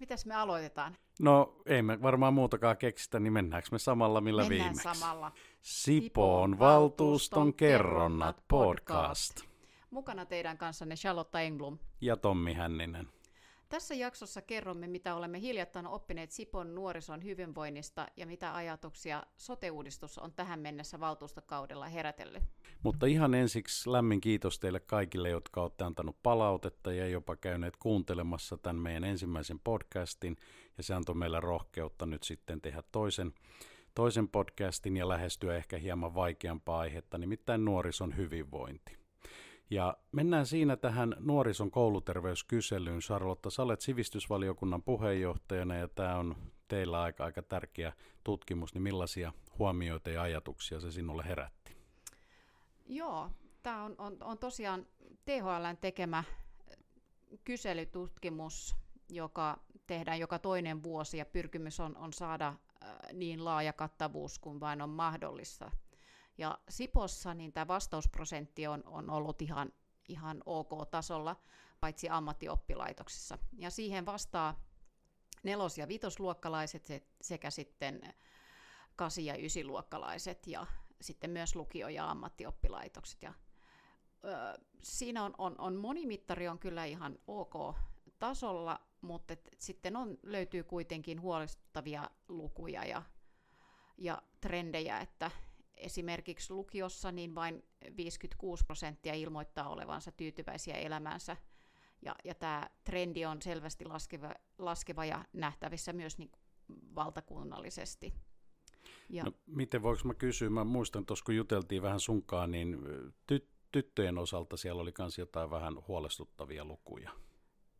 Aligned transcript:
Mitäs 0.00 0.26
me 0.26 0.34
aloitetaan? 0.34 0.96
No 1.20 1.56
ei 1.66 1.82
me 1.82 2.02
varmaan 2.02 2.34
muutakaan 2.34 2.76
keksitä, 2.76 3.20
niin 3.20 3.32
mennäänkö 3.32 3.68
me 3.72 3.78
samalla 3.78 4.20
millä 4.20 4.42
Mennään 4.42 4.60
viimeksi? 4.74 4.98
samalla. 4.98 5.32
Sipoon 5.62 6.58
valtuuston 6.58 7.54
kerronnat 7.54 8.44
podcast. 8.48 9.40
Mukana 9.90 10.26
teidän 10.26 10.58
kanssanne 10.58 10.94
Charlotte 10.94 11.38
Engblom. 11.38 11.78
Ja 12.00 12.16
Tommi 12.16 12.54
Hänninen. 12.54 13.08
Tässä 13.70 13.94
jaksossa 13.94 14.42
kerromme, 14.42 14.86
mitä 14.86 15.14
olemme 15.14 15.40
hiljattain 15.40 15.86
oppineet 15.86 16.30
Sipon 16.30 16.74
nuorison 16.74 17.24
hyvinvoinnista 17.24 18.06
ja 18.16 18.26
mitä 18.26 18.54
ajatuksia 18.54 19.22
sote-uudistus 19.36 20.18
on 20.18 20.32
tähän 20.32 20.60
mennessä 20.60 21.00
valtuustokaudella 21.00 21.88
herätellyt. 21.88 22.42
Mutta 22.82 23.06
ihan 23.06 23.34
ensiksi 23.34 23.92
lämmin 23.92 24.20
kiitos 24.20 24.58
teille 24.58 24.80
kaikille, 24.80 25.28
jotka 25.28 25.62
olette 25.62 25.84
antanut 25.84 26.16
palautetta 26.22 26.92
ja 26.92 27.08
jopa 27.08 27.36
käyneet 27.36 27.76
kuuntelemassa 27.76 28.58
tämän 28.58 28.82
meidän 28.82 29.04
ensimmäisen 29.04 29.60
podcastin. 29.64 30.36
Ja 30.76 30.82
se 30.82 30.94
antoi 30.94 31.14
meille 31.14 31.40
rohkeutta 31.40 32.06
nyt 32.06 32.22
sitten 32.22 32.60
tehdä 32.60 32.82
toisen, 32.92 33.32
toisen 33.94 34.28
podcastin 34.28 34.96
ja 34.96 35.08
lähestyä 35.08 35.56
ehkä 35.56 35.78
hieman 35.78 36.14
vaikeampaa 36.14 36.80
aihetta, 36.80 37.18
nimittäin 37.18 37.64
nuorison 37.64 38.16
hyvinvointi. 38.16 38.99
Ja 39.70 39.96
mennään 40.12 40.46
siinä 40.46 40.76
tähän 40.76 41.16
nuorison 41.18 41.70
kouluterveyskyselyyn. 41.70 43.00
Charlotta, 43.00 43.50
sä 43.50 43.62
olet 43.62 43.80
sivistysvaliokunnan 43.80 44.82
puheenjohtajana 44.82 45.76
ja 45.76 45.88
tämä 45.88 46.16
on 46.16 46.36
teillä 46.68 47.02
aika, 47.02 47.24
aika 47.24 47.42
tärkeä 47.42 47.92
tutkimus, 48.24 48.74
niin 48.74 48.82
millaisia 48.82 49.32
huomioita 49.58 50.10
ja 50.10 50.22
ajatuksia 50.22 50.80
se 50.80 50.90
sinulle 50.90 51.24
herätti? 51.24 51.76
Joo, 52.86 53.30
tämä 53.62 53.84
on, 53.84 53.94
on, 53.98 54.16
on 54.20 54.38
tosiaan 54.38 54.86
THLn 55.24 55.76
tekemä 55.80 56.24
kyselytutkimus, 57.44 58.76
joka 59.08 59.58
tehdään 59.86 60.20
joka 60.20 60.38
toinen 60.38 60.82
vuosi 60.82 61.18
ja 61.18 61.24
pyrkimys 61.24 61.80
on, 61.80 61.96
on 61.96 62.12
saada 62.12 62.54
niin 63.12 63.44
laaja 63.44 63.72
kattavuus 63.72 64.38
kuin 64.38 64.60
vain 64.60 64.82
on 64.82 64.90
mahdollista. 64.90 65.70
Ja 66.40 66.58
Sipossa 66.68 67.34
niin 67.34 67.52
tämä 67.52 67.68
vastausprosentti 67.68 68.66
on, 68.66 68.82
on 68.86 69.10
ollut 69.10 69.42
ihan, 69.42 69.72
ihan 70.08 70.42
ok-tasolla, 70.46 71.36
paitsi 71.80 72.08
ammattioppilaitoksissa. 72.08 73.38
Ja 73.58 73.70
siihen 73.70 74.06
vastaa 74.06 74.64
nelos- 75.42 75.78
ja 75.78 75.88
vitosluokkalaiset 75.88 76.88
sekä 77.20 77.50
sitten 77.50 78.14
kasi- 78.96 79.26
ja 79.26 79.36
ysiluokkalaiset 79.36 80.46
ja 80.46 80.66
sitten 81.00 81.30
myös 81.30 81.56
lukio- 81.56 81.88
ja 81.88 82.10
ammattioppilaitokset. 82.10 83.22
Ja, 83.22 83.34
ö, 84.24 84.60
siinä 84.82 85.24
on, 85.24 85.34
on, 85.38 85.54
on 85.58 85.76
monimittari 85.76 86.48
on 86.48 86.58
kyllä 86.58 86.84
ihan 86.84 87.18
ok 87.26 87.54
tasolla, 88.18 88.80
mutta 89.00 89.32
et, 89.32 89.48
sitten 89.58 89.96
on, 89.96 90.18
löytyy 90.22 90.62
kuitenkin 90.64 91.20
huolestuttavia 91.20 92.10
lukuja 92.28 92.84
ja, 92.84 93.02
ja 93.98 94.22
trendejä, 94.40 94.98
että 94.98 95.30
esimerkiksi 95.80 96.52
lukiossa 96.52 97.12
niin 97.12 97.34
vain 97.34 97.64
56 97.96 98.64
prosenttia 98.64 99.14
ilmoittaa 99.14 99.68
olevansa 99.68 100.12
tyytyväisiä 100.12 100.74
elämäänsä. 100.74 101.36
Ja, 102.02 102.14
ja 102.24 102.34
tämä 102.34 102.70
trendi 102.84 103.24
on 103.26 103.42
selvästi 103.42 103.84
laskeva, 103.84 104.34
laskeva 104.58 105.04
ja 105.04 105.24
nähtävissä 105.32 105.92
myös 105.92 106.18
niin 106.18 106.30
valtakunnallisesti. 106.94 108.14
Ja. 109.08 109.24
No, 109.24 109.32
miten 109.46 109.82
voiko 109.82 110.02
mä 110.04 110.14
kysyä? 110.14 110.50
Mä 110.50 110.64
muistan 110.64 111.06
tuossa, 111.06 111.24
kun 111.24 111.36
juteltiin 111.36 111.82
vähän 111.82 112.00
sunkaan, 112.00 112.50
niin 112.50 112.78
ty- 113.32 113.48
tyttöjen 113.72 114.18
osalta 114.18 114.56
siellä 114.56 114.82
oli 114.82 114.92
myös 114.98 115.18
jotain 115.18 115.50
vähän 115.50 115.74
huolestuttavia 115.88 116.64
lukuja. 116.64 117.10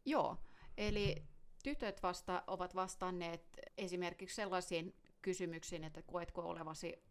Joo, 0.05 0.37
eli 0.77 1.17
tytöt 1.62 2.03
vasta, 2.03 2.42
ovat 2.47 2.75
vastanneet 2.75 3.42
esimerkiksi 3.79 4.37
sellaisiin 4.37 4.95
kysymyksiin, 5.23 5.85
että 5.85 6.03
koetko 6.03 6.42
olevasi 6.42 7.03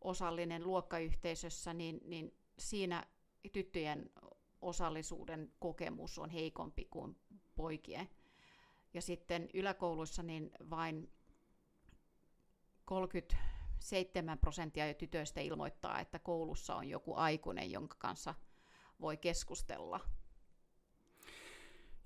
osallinen 0.00 0.66
luokkayhteisössä, 0.66 1.74
niin, 1.74 2.00
niin 2.04 2.34
siinä 2.58 3.06
tyttöjen 3.52 4.10
osallisuuden 4.60 5.52
kokemus 5.58 6.18
on 6.18 6.30
heikompi 6.30 6.84
kuin 6.90 7.16
poikien. 7.54 8.08
Ja 8.94 9.02
sitten 9.02 9.48
yläkouluissa 9.54 10.22
niin 10.22 10.50
vain 10.70 11.10
37 12.84 14.38
prosenttia 14.38 14.94
tytöistä 14.94 15.40
ilmoittaa, 15.40 16.00
että 16.00 16.18
koulussa 16.18 16.74
on 16.74 16.88
joku 16.88 17.14
aikuinen, 17.14 17.70
jonka 17.70 17.96
kanssa 17.98 18.34
voi 19.00 19.16
keskustella. 19.16 20.00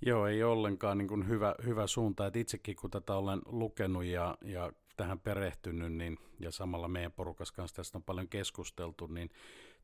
Joo, 0.06 0.26
ei 0.26 0.42
ollenkaan 0.42 0.98
niin 0.98 1.08
kuin 1.08 1.28
hyvä, 1.28 1.54
hyvä 1.64 1.86
suunta. 1.86 2.26
Et 2.26 2.36
itsekin 2.36 2.76
kun 2.76 2.90
tätä 2.90 3.14
olen 3.14 3.40
lukenut 3.46 4.04
ja, 4.04 4.38
ja 4.44 4.72
tähän 4.96 5.20
perehtynyt, 5.20 5.92
niin, 5.92 6.18
ja 6.40 6.50
samalla 6.50 6.88
meidän 6.88 7.12
porukas 7.12 7.52
kanssa 7.52 7.76
tästä 7.76 7.98
on 7.98 8.02
paljon 8.02 8.28
keskusteltu, 8.28 9.06
niin 9.06 9.30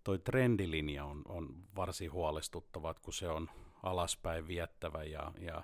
toi 0.05 0.19
trendilinja 0.19 1.05
on, 1.05 1.23
on 1.29 1.49
varsin 1.77 2.13
huolestuttava, 2.13 2.95
kun 2.95 3.13
se 3.13 3.29
on 3.29 3.51
alaspäin 3.83 4.49
viettävä 4.49 5.05
ja, 5.05 5.33
ja 5.39 5.63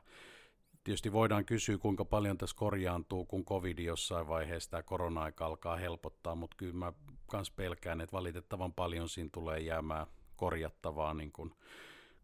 tietysti 0.84 1.12
voidaan 1.12 1.44
kysyä, 1.44 1.78
kuinka 1.78 2.04
paljon 2.04 2.38
tässä 2.38 2.56
korjaantuu, 2.56 3.24
kun 3.24 3.44
covid 3.44 3.78
jossain 3.78 4.28
vaiheessa 4.28 4.70
tämä 4.70 4.82
korona-aika 4.82 5.46
alkaa 5.46 5.76
helpottaa, 5.76 6.34
mutta 6.34 6.56
kyllä 6.56 6.74
mä 6.74 6.92
myös 7.32 7.50
pelkään, 7.50 8.00
että 8.00 8.16
valitettavan 8.16 8.72
paljon 8.72 9.08
siinä 9.08 9.30
tulee 9.32 9.60
jäämään 9.60 10.06
korjattavaa 10.36 11.14
niin 11.14 11.32
kuin 11.32 11.54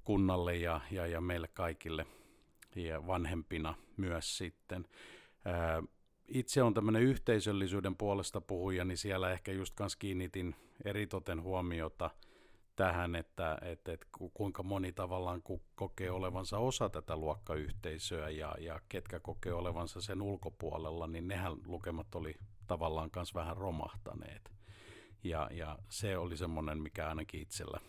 kunnalle 0.05 0.57
ja, 0.57 0.81
ja, 0.91 1.07
ja 1.07 1.21
meille 1.21 1.49
kaikille 1.49 2.07
ja 2.77 3.07
vanhempina 3.07 3.75
myös 3.97 4.39
sitten. 4.39 4.87
Ää, 5.45 5.83
itse 6.33 6.63
on 6.63 6.75
tämmöinen 6.75 7.03
yhteisöllisyyden 7.03 7.97
puolesta 7.97 8.41
puhuja, 8.41 8.85
niin 8.85 8.99
siellä 8.99 9.33
ehkä 9.33 9.53
just 9.53 9.75
kanssa 9.75 9.99
kiinnitin 9.99 10.55
eritoten 10.85 11.43
huomiota 11.43 12.11
tähän, 12.77 13.17
että, 13.17 13.59
että, 13.63 13.93
että 13.93 14.07
kuinka 14.35 14.63
moni 14.63 14.93
tavallaan 14.93 15.43
kokee 15.75 16.11
olevansa 16.11 16.59
osa 16.59 16.89
tätä 16.89 17.17
luokkayhteisöä 17.17 18.29
ja, 18.29 18.55
ja 18.61 18.81
ketkä 18.89 19.21
kokee 19.21 19.53
olevansa 19.53 20.01
sen 20.01 20.23
ulkopuolella, 20.23 21.07
niin 21.07 21.29
nehän 21.29 21.57
lukemat 21.67 22.15
oli 22.15 22.35
tavallaan 22.67 23.11
myös 23.17 23.35
vähän 23.35 23.57
romahtaneet. 23.57 24.53
Ja, 25.25 25.49
ja 25.53 25.79
se 25.89 26.19
oli 26.19 26.37
semmoinen, 26.37 26.83
mikä 26.83 27.09
ainakin 27.09 27.43
itsellä 27.43 27.81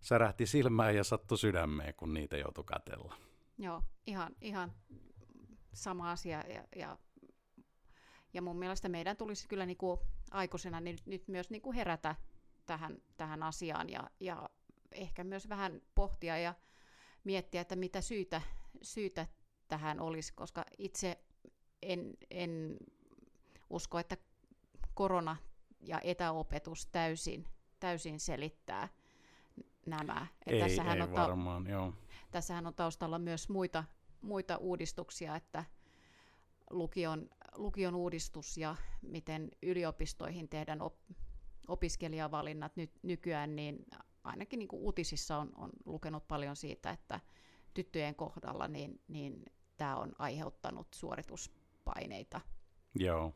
särähti 0.00 0.46
silmään 0.46 0.96
ja 0.96 1.04
sattui 1.04 1.38
sydämeen, 1.38 1.94
kun 1.94 2.14
niitä 2.14 2.36
joutui 2.36 2.64
katella. 2.64 3.14
Joo, 3.58 3.82
ihan, 4.06 4.36
ihan 4.40 4.72
sama 5.72 6.10
asia 6.10 6.44
ja, 6.48 6.64
ja 6.76 6.98
ja 8.32 8.42
mun 8.42 8.58
mielestä 8.58 8.88
meidän 8.88 9.16
tulisi 9.16 9.48
kyllä 9.48 9.66
niin 9.66 9.76
kuin 9.76 10.00
aikuisena 10.30 10.80
nyt, 10.80 11.06
nyt 11.06 11.28
myös 11.28 11.50
niin 11.50 11.62
kuin 11.62 11.76
herätä 11.76 12.14
tähän, 12.66 12.96
tähän 13.16 13.42
asiaan 13.42 13.90
ja, 13.90 14.10
ja 14.20 14.50
ehkä 14.92 15.24
myös 15.24 15.48
vähän 15.48 15.82
pohtia 15.94 16.38
ja 16.38 16.54
miettiä, 17.24 17.60
että 17.60 17.76
mitä 17.76 18.00
syytä, 18.00 18.42
syytä 18.82 19.26
tähän 19.68 20.00
olisi, 20.00 20.32
koska 20.34 20.64
itse 20.78 21.18
en, 21.82 22.14
en 22.30 22.76
usko, 23.70 23.98
että 23.98 24.16
korona 24.94 25.36
ja 25.80 26.00
etäopetus 26.04 26.86
täysin, 26.86 27.48
täysin 27.80 28.20
selittää 28.20 28.88
nämä. 29.86 30.26
Ei, 30.46 30.60
tässähän 30.60 30.96
ei 30.96 31.02
on 31.02 31.08
ta- 31.08 31.22
varmaan, 31.22 31.66
joo. 31.66 31.92
Tässähän 32.30 32.66
on 32.66 32.74
taustalla 32.74 33.18
myös 33.18 33.48
muita, 33.48 33.84
muita 34.20 34.56
uudistuksia, 34.56 35.36
että 35.36 35.64
lukion, 36.70 37.30
lukion 37.56 37.94
uudistus 37.94 38.56
ja 38.56 38.76
miten 39.02 39.50
yliopistoihin 39.62 40.48
tehdään 40.48 40.82
op, 40.82 40.94
opiskelijavalinnat 41.68 42.76
nyt, 42.76 42.90
nykyään, 43.02 43.56
niin 43.56 43.86
ainakin 44.24 44.58
niin 44.58 44.68
kuin 44.68 44.82
uutisissa 44.82 45.36
on, 45.36 45.52
on 45.56 45.70
lukenut 45.84 46.28
paljon 46.28 46.56
siitä, 46.56 46.90
että 46.90 47.20
tyttöjen 47.74 48.14
kohdalla 48.14 48.68
niin, 48.68 49.00
niin 49.08 49.44
tämä 49.76 49.96
on 49.96 50.12
aiheuttanut 50.18 50.86
suorituspaineita. 50.94 52.40
Joo. 52.98 53.34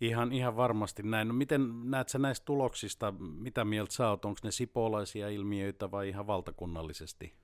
Ihan, 0.00 0.32
ihan 0.32 0.56
varmasti 0.56 1.02
näin. 1.02 1.28
No 1.28 1.34
miten 1.34 1.90
näet 1.90 2.08
sä 2.08 2.18
näistä 2.18 2.44
tuloksista, 2.44 3.12
mitä 3.18 3.64
mieltä 3.64 3.94
sä 3.94 4.08
oot, 4.08 4.24
onko 4.24 4.40
ne 4.44 4.50
sipolaisia 4.50 5.28
ilmiöitä 5.28 5.90
vai 5.90 6.08
ihan 6.08 6.26
valtakunnallisesti 6.26 7.34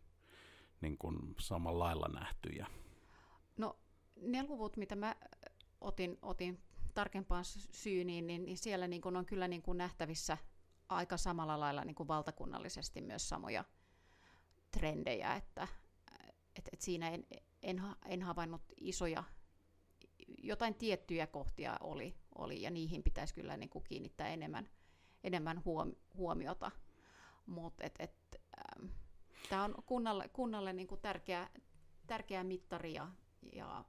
niin 0.81 0.99
kuin 0.99 1.35
samalla 1.41 1.85
lailla 1.85 2.08
nähtyjä? 2.20 2.67
Ne 4.20 4.43
luvut, 4.43 4.76
mitä 4.76 4.96
mä 4.96 5.16
otin, 5.81 6.19
otin 6.22 6.62
tarkempaan 6.94 7.44
syyniin, 7.72 8.26
niin, 8.26 8.44
niin 8.44 8.58
siellä 8.58 8.88
niin 8.88 9.02
kuin 9.02 9.16
on 9.16 9.26
kyllä 9.26 9.49
niin 9.49 9.62
kuin 9.62 9.78
nähtävissä 9.78 10.38
aika 10.88 11.16
samalla 11.16 11.61
lailla 11.61 11.84
niin 11.84 11.94
kuin 11.94 12.08
valtakunnallisesti 12.08 13.00
myös 13.00 13.28
samoja 13.28 13.64
trendejä, 14.70 15.34
että 15.34 15.69
et, 16.56 16.69
et 16.72 16.81
siinä 16.81 17.08
en, 17.11 17.26
en, 17.62 17.82
en 18.06 18.22
havainnut 18.22 18.62
isoja, 18.81 19.25
jotain 20.43 20.75
tiettyjä 20.75 21.26
kohtia 21.26 21.76
oli, 21.81 22.14
oli 22.34 22.62
ja 22.62 22.70
niihin 22.70 23.02
pitäisi 23.02 23.34
kyllä 23.34 23.56
niin 23.56 23.70
kuin 23.70 23.84
kiinnittää 23.84 24.28
enemmän, 24.28 24.69
enemmän 25.25 25.64
huom, 25.64 25.93
huomiota. 26.17 26.70
Mutta 27.46 27.84
et, 27.84 27.94
et, 27.99 28.14
ähm, 28.58 28.87
tämä 29.49 29.64
on 29.64 29.75
kunnalle, 29.87 30.28
kunnalle 30.28 30.72
niin 30.72 30.87
kuin 30.87 31.00
tärkeä, 31.00 31.50
tärkeä 32.06 32.44
mittari 32.44 32.94
ja, 32.94 33.08
ja 33.52 33.84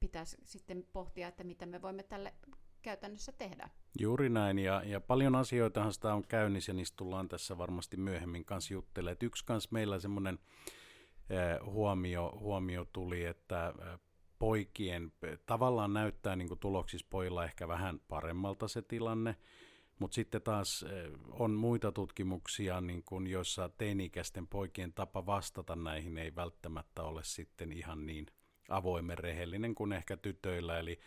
pitäisi 0.00 0.36
sitten 0.44 0.86
pohtia, 0.92 1.28
että 1.28 1.44
mitä 1.44 1.66
me 1.66 1.82
voimme 1.82 2.02
tälle 2.02 2.34
käytännössä 2.82 3.32
tehdä. 3.32 3.70
Juuri 3.98 4.28
näin, 4.28 4.58
ja, 4.58 4.82
ja 4.84 5.00
paljon 5.00 5.34
asioitahan 5.34 5.92
sitä 5.92 6.14
on 6.14 6.24
käynnissä, 6.28 6.72
niistä 6.72 6.96
tullaan 6.96 7.28
tässä 7.28 7.58
varmasti 7.58 7.96
myöhemmin 7.96 8.44
kanssa 8.44 8.74
juttelemaan. 8.74 9.16
yksi 9.22 9.44
kanssa 9.44 9.68
meillä 9.72 9.98
semmoinen 9.98 10.38
eh, 11.30 11.66
huomio, 11.66 12.38
huomio 12.40 12.84
tuli, 12.84 13.24
että 13.24 13.74
eh, 13.78 13.98
poikien, 14.38 15.12
tavallaan 15.46 15.92
näyttää 15.92 16.36
niin 16.36 16.58
tuloksissa 16.60 17.06
pojilla 17.10 17.44
ehkä 17.44 17.68
vähän 17.68 18.00
paremmalta 18.08 18.68
se 18.68 18.82
tilanne, 18.82 19.36
mutta 19.98 20.14
sitten 20.14 20.42
taas 20.42 20.82
eh, 20.82 21.10
on 21.30 21.50
muita 21.50 21.92
tutkimuksia, 21.92 22.80
niin 22.80 23.02
kuin 23.02 23.26
joissa 23.26 23.68
teini-ikäisten 23.68 24.46
poikien 24.46 24.92
tapa 24.92 25.26
vastata 25.26 25.76
näihin 25.76 26.18
ei 26.18 26.34
välttämättä 26.34 27.02
ole 27.02 27.24
sitten 27.24 27.72
ihan 27.72 28.06
niin 28.06 28.26
avoimen 28.70 29.18
rehellinen 29.18 29.74
kuin 29.74 29.92
ehkä 29.92 30.16
tytöillä. 30.16 30.78
Eli 30.78 31.00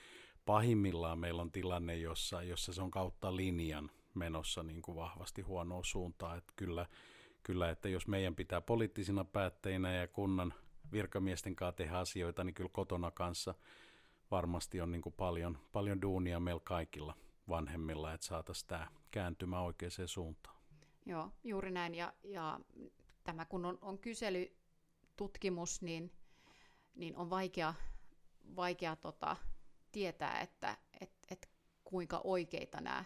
pahimmillaan 0.45 1.19
meillä 1.19 1.42
on 1.42 1.51
tilanne, 1.51 1.98
jossa, 1.98 2.44
jossa 2.44 2.74
se 2.74 2.81
on 2.81 2.92
kautta 2.92 3.36
linjan 3.36 3.92
menossa 4.13 4.63
niin 4.63 4.81
kuin 4.81 4.95
vahvasti 4.95 5.42
huonoa 5.42 5.83
suuntaan. 5.83 6.38
Että 6.38 6.54
kyllä, 6.56 6.86
kyllä, 7.44 7.69
että 7.69 7.89
jos 7.89 8.07
meidän 8.07 8.36
pitää 8.36 8.62
poliittisina 8.62 9.24
päätteinä 9.24 9.94
ja 9.94 10.07
kunnan 10.07 10.54
virkamiesten 10.92 11.56
kanssa 11.56 11.77
tehdä 11.77 11.98
asioita, 11.98 12.44
niin 12.44 12.54
kyllä 12.54 12.69
kotona 12.74 13.12
kanssa 13.12 13.56
varmasti 14.31 14.81
on 14.81 14.92
niin 14.92 15.01
kuin 15.01 15.13
paljon, 15.18 15.57
paljon 15.71 16.01
duunia 16.01 16.39
meillä 16.39 16.62
kaikilla 16.63 17.16
vanhemmilla, 17.50 18.13
että 18.13 18.25
saataisiin 18.25 18.68
tämä 18.68 18.88
kääntymä 19.12 19.62
oikeaan 19.62 19.92
suuntaan. 20.06 20.57
Joo, 21.06 21.31
juuri 21.44 21.71
näin. 21.71 21.95
Ja, 21.95 22.13
ja 22.24 22.59
tämä 23.24 23.45
kun 23.45 23.66
on, 23.66 23.77
on 23.81 24.00
kyselytutkimus, 24.00 25.81
niin, 25.81 26.12
niin 26.95 27.18
on 27.18 27.30
vaikea, 27.30 27.74
vaikea 28.56 28.95
tota, 28.95 29.38
tietää, 29.92 30.42
että 30.42 30.78
et, 31.01 31.12
et 31.30 31.50
kuinka 31.84 32.22
oikeita 32.24 32.81
nämä 32.81 33.06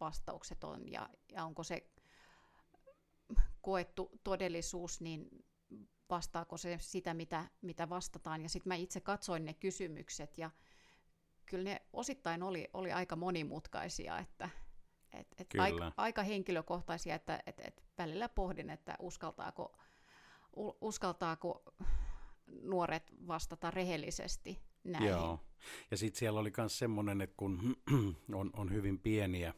vastaukset 0.00 0.64
on 0.64 0.92
ja, 0.92 1.08
ja 1.32 1.44
onko 1.44 1.62
se 1.62 1.90
koettu 3.60 4.10
todellisuus, 4.24 5.00
niin 5.00 5.28
vastaako 6.10 6.56
se 6.56 6.78
sitä, 6.80 7.14
mitä, 7.14 7.50
mitä 7.60 7.88
vastataan. 7.88 8.42
Ja 8.42 8.48
sitten 8.48 8.70
mä 8.70 8.74
itse 8.74 9.00
katsoin 9.00 9.44
ne 9.44 9.54
kysymykset 9.54 10.38
ja 10.38 10.50
kyllä 11.46 11.64
ne 11.64 11.82
osittain 11.92 12.42
oli, 12.42 12.70
oli 12.72 12.92
aika 12.92 13.16
monimutkaisia, 13.16 14.18
että 14.18 14.50
et, 15.12 15.26
et 15.38 15.46
aika, 15.58 15.92
aika 15.96 16.22
henkilökohtaisia, 16.22 17.14
että 17.14 17.42
et, 17.46 17.60
et 17.60 17.84
välillä 17.98 18.28
pohdin, 18.28 18.70
että 18.70 18.96
uskaltaako, 18.98 19.78
uskaltaako 20.80 21.62
nuoret 22.62 23.12
vastata 23.26 23.70
rehellisesti 23.70 24.60
näihin. 24.84 25.08
Joo. 25.08 25.40
Ja 25.90 25.96
sitten 25.96 26.18
siellä 26.18 26.40
oli 26.40 26.52
myös 26.56 26.78
semmoinen, 26.78 27.20
että 27.20 27.36
kun 27.36 27.76
on, 28.34 28.50
on 28.56 28.72
hyvin 28.72 28.98
pieniä 28.98 29.54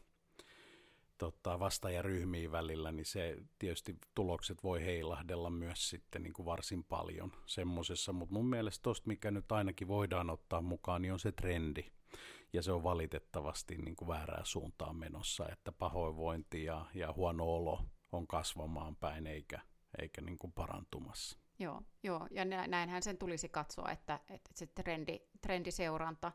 tota, 1.18 1.58
vastaajaryhmiä 1.58 2.52
välillä, 2.52 2.92
niin 2.92 3.06
se 3.06 3.36
tietysti 3.58 3.96
tulokset 4.14 4.62
voi 4.62 4.84
heilahdella 4.84 5.50
myös 5.50 5.90
sitten 5.90 6.22
niin 6.22 6.32
kuin 6.32 6.46
varsin 6.46 6.84
paljon 6.84 7.32
semmoisessa, 7.46 8.12
mutta 8.12 8.34
mun 8.34 8.46
mielestä 8.46 8.82
tosta, 8.82 9.08
mikä 9.08 9.30
nyt 9.30 9.52
ainakin 9.52 9.88
voidaan 9.88 10.30
ottaa 10.30 10.62
mukaan, 10.62 11.02
niin 11.02 11.12
on 11.12 11.20
se 11.20 11.32
trendi. 11.32 11.84
Ja 12.52 12.62
se 12.62 12.72
on 12.72 12.82
valitettavasti 12.82 13.76
niin 13.76 13.96
kuin 13.96 14.08
väärää 14.08 14.40
suuntaan 14.44 14.96
menossa, 14.96 15.48
että 15.52 15.72
pahoinvointi 15.72 16.64
ja, 16.64 16.86
ja 16.94 17.12
huono 17.12 17.44
olo 17.44 17.84
on 18.12 18.26
kasvamaan 18.26 18.96
päin 18.96 19.26
eikä, 19.26 19.60
eikä 19.98 20.20
niin 20.20 20.38
kuin 20.38 20.52
parantumassa. 20.52 21.38
Joo, 21.60 21.82
joo, 22.02 22.26
ja 22.30 22.44
näinhän 22.44 23.02
sen 23.02 23.18
tulisi 23.18 23.48
katsoa, 23.48 23.90
että, 23.90 24.20
että 24.30 24.50
se 24.54 24.66
trendi, 24.66 25.20
trendiseuranta. 25.40 26.32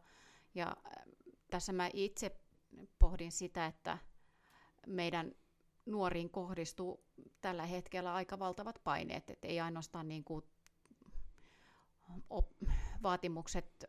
Ja 0.55 0.67
äh, 0.67 1.03
tässä 1.49 1.73
mä 1.73 1.89
itse 1.93 2.39
pohdin 2.99 3.31
sitä, 3.31 3.65
että 3.65 3.97
meidän 4.87 5.31
nuoriin 5.85 6.29
kohdistuu 6.29 7.05
tällä 7.41 7.65
hetkellä 7.65 8.13
aika 8.13 8.39
valtavat 8.39 8.81
paineet, 8.83 9.29
että 9.29 9.47
ei 9.47 9.59
ainoastaan 9.59 10.07
niin 10.07 10.23
kuin 10.23 10.45
op, 12.29 12.51
vaatimukset 13.03 13.85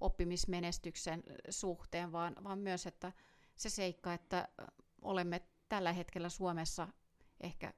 oppimismenestyksen 0.00 1.22
suhteen, 1.50 2.12
vaan, 2.12 2.34
vaan 2.44 2.58
myös, 2.58 2.86
että 2.86 3.12
se 3.56 3.70
seikka, 3.70 4.14
että 4.14 4.48
olemme 5.02 5.40
tällä 5.68 5.92
hetkellä 5.92 6.28
Suomessa 6.28 6.88
ehkä 7.40 7.72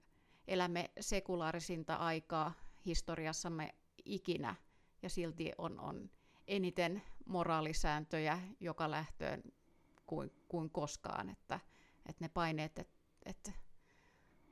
elämme 0.48 0.90
sekulaarisinta 1.00 1.94
aikaa 1.94 2.52
historiassamme 2.87 3.75
ikinä, 4.04 4.54
ja 5.02 5.10
silti 5.10 5.52
on, 5.58 5.81
on 5.81 6.10
eniten 6.46 7.02
moraalisääntöjä 7.26 8.40
joka 8.60 8.90
lähtöön 8.90 9.43
kuin, 10.06 10.31
kuin 10.48 10.70
koskaan, 10.70 11.31
että, 11.31 11.60
että 12.06 12.25
ne 12.25 12.28
paineet, 12.28 12.78
että, 12.78 12.96
että, 13.25 13.52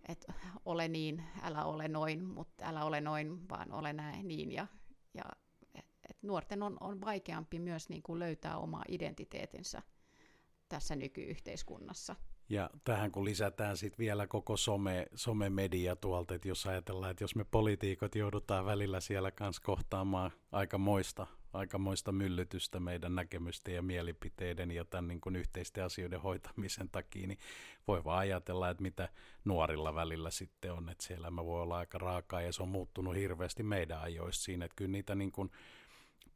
että 0.09 0.33
ole 0.65 0.89
niin, 0.89 1.25
älä 1.43 1.65
ole 1.65 1.89
noin, 1.89 2.25
mutta 2.25 2.65
älä 2.65 2.85
ole 2.85 3.01
noin, 3.01 3.49
vaan 3.49 3.73
ole 3.73 3.93
näin 3.93 4.29
niin, 4.29 4.53
ja, 4.53 4.67
ja 5.15 5.25
että 6.11 6.27
nuorten 6.27 6.63
on, 6.63 6.77
on 6.81 7.01
vaikeampi 7.01 7.59
myös 7.59 7.89
niin 7.89 8.03
kuin 8.03 8.19
löytää 8.19 8.59
oma 8.59 8.83
identiteetinsä 8.89 9.83
tässä 10.69 10.97
nykyyhteiskunnassa. 10.97 12.17
Ja 12.49 12.71
tähän 12.85 13.13
kun 13.13 13.25
lisätään 13.25 13.77
sitten 13.77 13.99
vielä 13.99 14.27
koko 14.27 14.57
some, 14.57 15.07
somemedia 15.15 15.97
tuolta, 15.97 16.35
että 16.35 16.49
jos 16.49 16.67
ajatellaan, 16.67 17.11
että 17.11 17.25
jos 17.25 17.37
me 17.37 17.45
poliitikot 17.45 18.15
joudutaan 18.15 18.67
välillä 18.67 19.01
siellä 19.01 19.31
kanssa 19.31 19.63
kohtaamaan 19.63 20.31
aikamoista, 20.53 21.27
aikamoista 21.53 22.13
myllytystä 22.13 22.81
meidän 22.81 23.15
näkemysten 23.15 23.75
ja 23.75 23.83
mielipiteiden 23.83 24.71
ja 24.71 24.85
tämän 24.85 25.09
niin 25.09 25.21
kuin 25.21 25.37
yhteisten 25.37 25.85
asioiden 25.85 26.21
hoitamisen 26.21 26.89
takia, 26.89 27.27
niin 27.27 27.39
voi 27.89 28.05
vaan 28.05 28.19
ajatella, 28.19 28.71
että 28.71 28.83
mitä 28.83 29.09
nuorilla 29.45 29.95
välillä 29.95 30.31
sitten 30.31 30.73
on, 30.73 30.89
että 30.89 31.05
se 31.05 31.15
elämä 31.15 31.45
voi 31.45 31.63
olla 31.63 31.79
aika 31.79 31.99
raakaa 31.99 32.43
ja 32.43 32.53
se 32.53 32.63
on 32.63 32.69
muuttunut 32.69 33.15
hirveästi 33.15 33.63
meidän 33.63 34.01
ajoissa 34.01 34.43
siinä, 34.43 34.65
että 34.65 34.77
kyllä 34.77 34.93
niitä 34.93 35.15
niin 35.15 35.33
kuin 35.33 35.51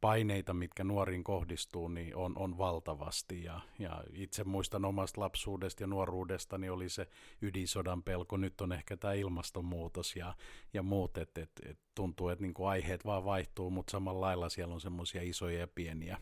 paineita, 0.01 0.53
mitkä 0.53 0.83
nuoriin 0.83 1.23
kohdistuu, 1.23 1.87
niin 1.87 2.15
on, 2.15 2.37
on 2.37 2.57
valtavasti. 2.57 3.43
Ja, 3.43 3.61
ja 3.79 4.03
itse 4.13 4.43
muistan 4.43 4.85
omasta 4.85 5.21
lapsuudesta 5.21 5.83
ja 5.83 5.87
nuoruudesta, 5.87 6.57
niin 6.57 6.71
oli 6.71 6.89
se 6.89 7.07
ydinsodan 7.41 8.03
pelko. 8.03 8.37
Nyt 8.37 8.61
on 8.61 8.71
ehkä 8.71 8.97
tämä 8.97 9.13
ilmastonmuutos 9.13 10.15
ja, 10.15 10.35
ja 10.73 10.83
muut, 10.83 11.17
että 11.17 11.41
et, 11.41 11.51
et 11.65 11.79
tuntuu, 11.95 12.29
että 12.29 12.41
niinku 12.43 12.65
aiheet 12.65 13.05
vaan 13.05 13.25
vaihtuu, 13.25 13.69
mutta 13.69 13.91
samalla 13.91 14.21
lailla 14.21 14.49
siellä 14.49 14.73
on 14.73 14.81
semmoisia 14.81 15.21
isoja 15.23 15.59
ja 15.59 15.67
pieniä 15.67 16.17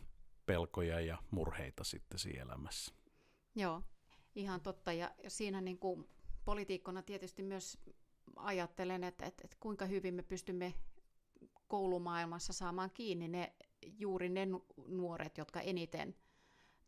pelkoja 0.46 1.00
ja 1.00 1.18
murheita 1.30 1.84
sitten 1.84 2.18
siinä 2.18 2.42
elämässä. 2.42 2.94
Joo, 3.54 3.82
ihan 4.34 4.60
totta. 4.60 4.92
Ja 4.92 5.10
siinä 5.28 5.60
niin 5.60 5.78
kuin 5.78 6.08
politiikkona 6.44 7.02
tietysti 7.02 7.42
myös 7.42 7.78
ajattelen, 8.36 9.04
että, 9.04 9.26
että, 9.26 9.42
että 9.44 9.56
kuinka 9.60 9.84
hyvin 9.84 10.14
me 10.14 10.22
pystymme 10.22 10.74
koulumaailmassa 11.68 12.52
saamaan 12.52 12.90
kiinni 12.94 13.28
ne 13.28 13.52
juuri 13.82 14.28
ne 14.28 14.46
nuoret, 14.86 15.38
jotka 15.38 15.60
eniten 15.60 16.16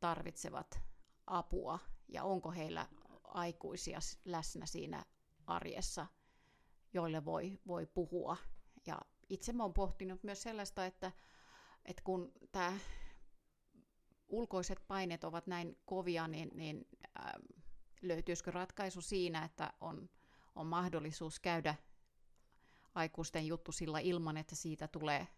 tarvitsevat 0.01 0.81
apua 1.27 1.79
ja 2.09 2.25
onko 2.25 2.51
heillä 2.51 2.87
aikuisia 3.25 3.99
läsnä 4.25 4.67
siinä 4.67 5.05
arjessa, 5.47 6.07
joille 6.95 7.25
voi, 7.25 7.59
voi 7.67 7.87
puhua. 7.87 8.37
Ja 8.87 9.01
itse 9.29 9.53
olen 9.59 9.73
pohtinut 9.73 10.23
myös 10.23 10.43
sellaista, 10.43 10.87
että, 10.87 11.13
että 11.85 12.03
kun 12.05 12.33
tämä 12.53 12.79
ulkoiset 14.29 14.87
paineet 14.89 15.25
ovat 15.25 15.47
näin 15.47 15.79
kovia, 15.87 16.29
niin, 16.29 16.51
niin 16.55 16.89
äh, 17.05 17.33
löytyisikö 18.03 18.51
ratkaisu 18.51 19.01
siinä, 19.01 19.45
että 19.45 19.73
on, 19.81 20.11
on 20.55 20.67
mahdollisuus 20.67 21.41
käydä 21.41 21.75
aikuisten 22.95 23.47
juttu 23.47 23.73
sillä 23.73 23.99
ilman, 23.99 24.37
että 24.37 24.55
siitä 24.55 24.89
tulee 24.89 25.29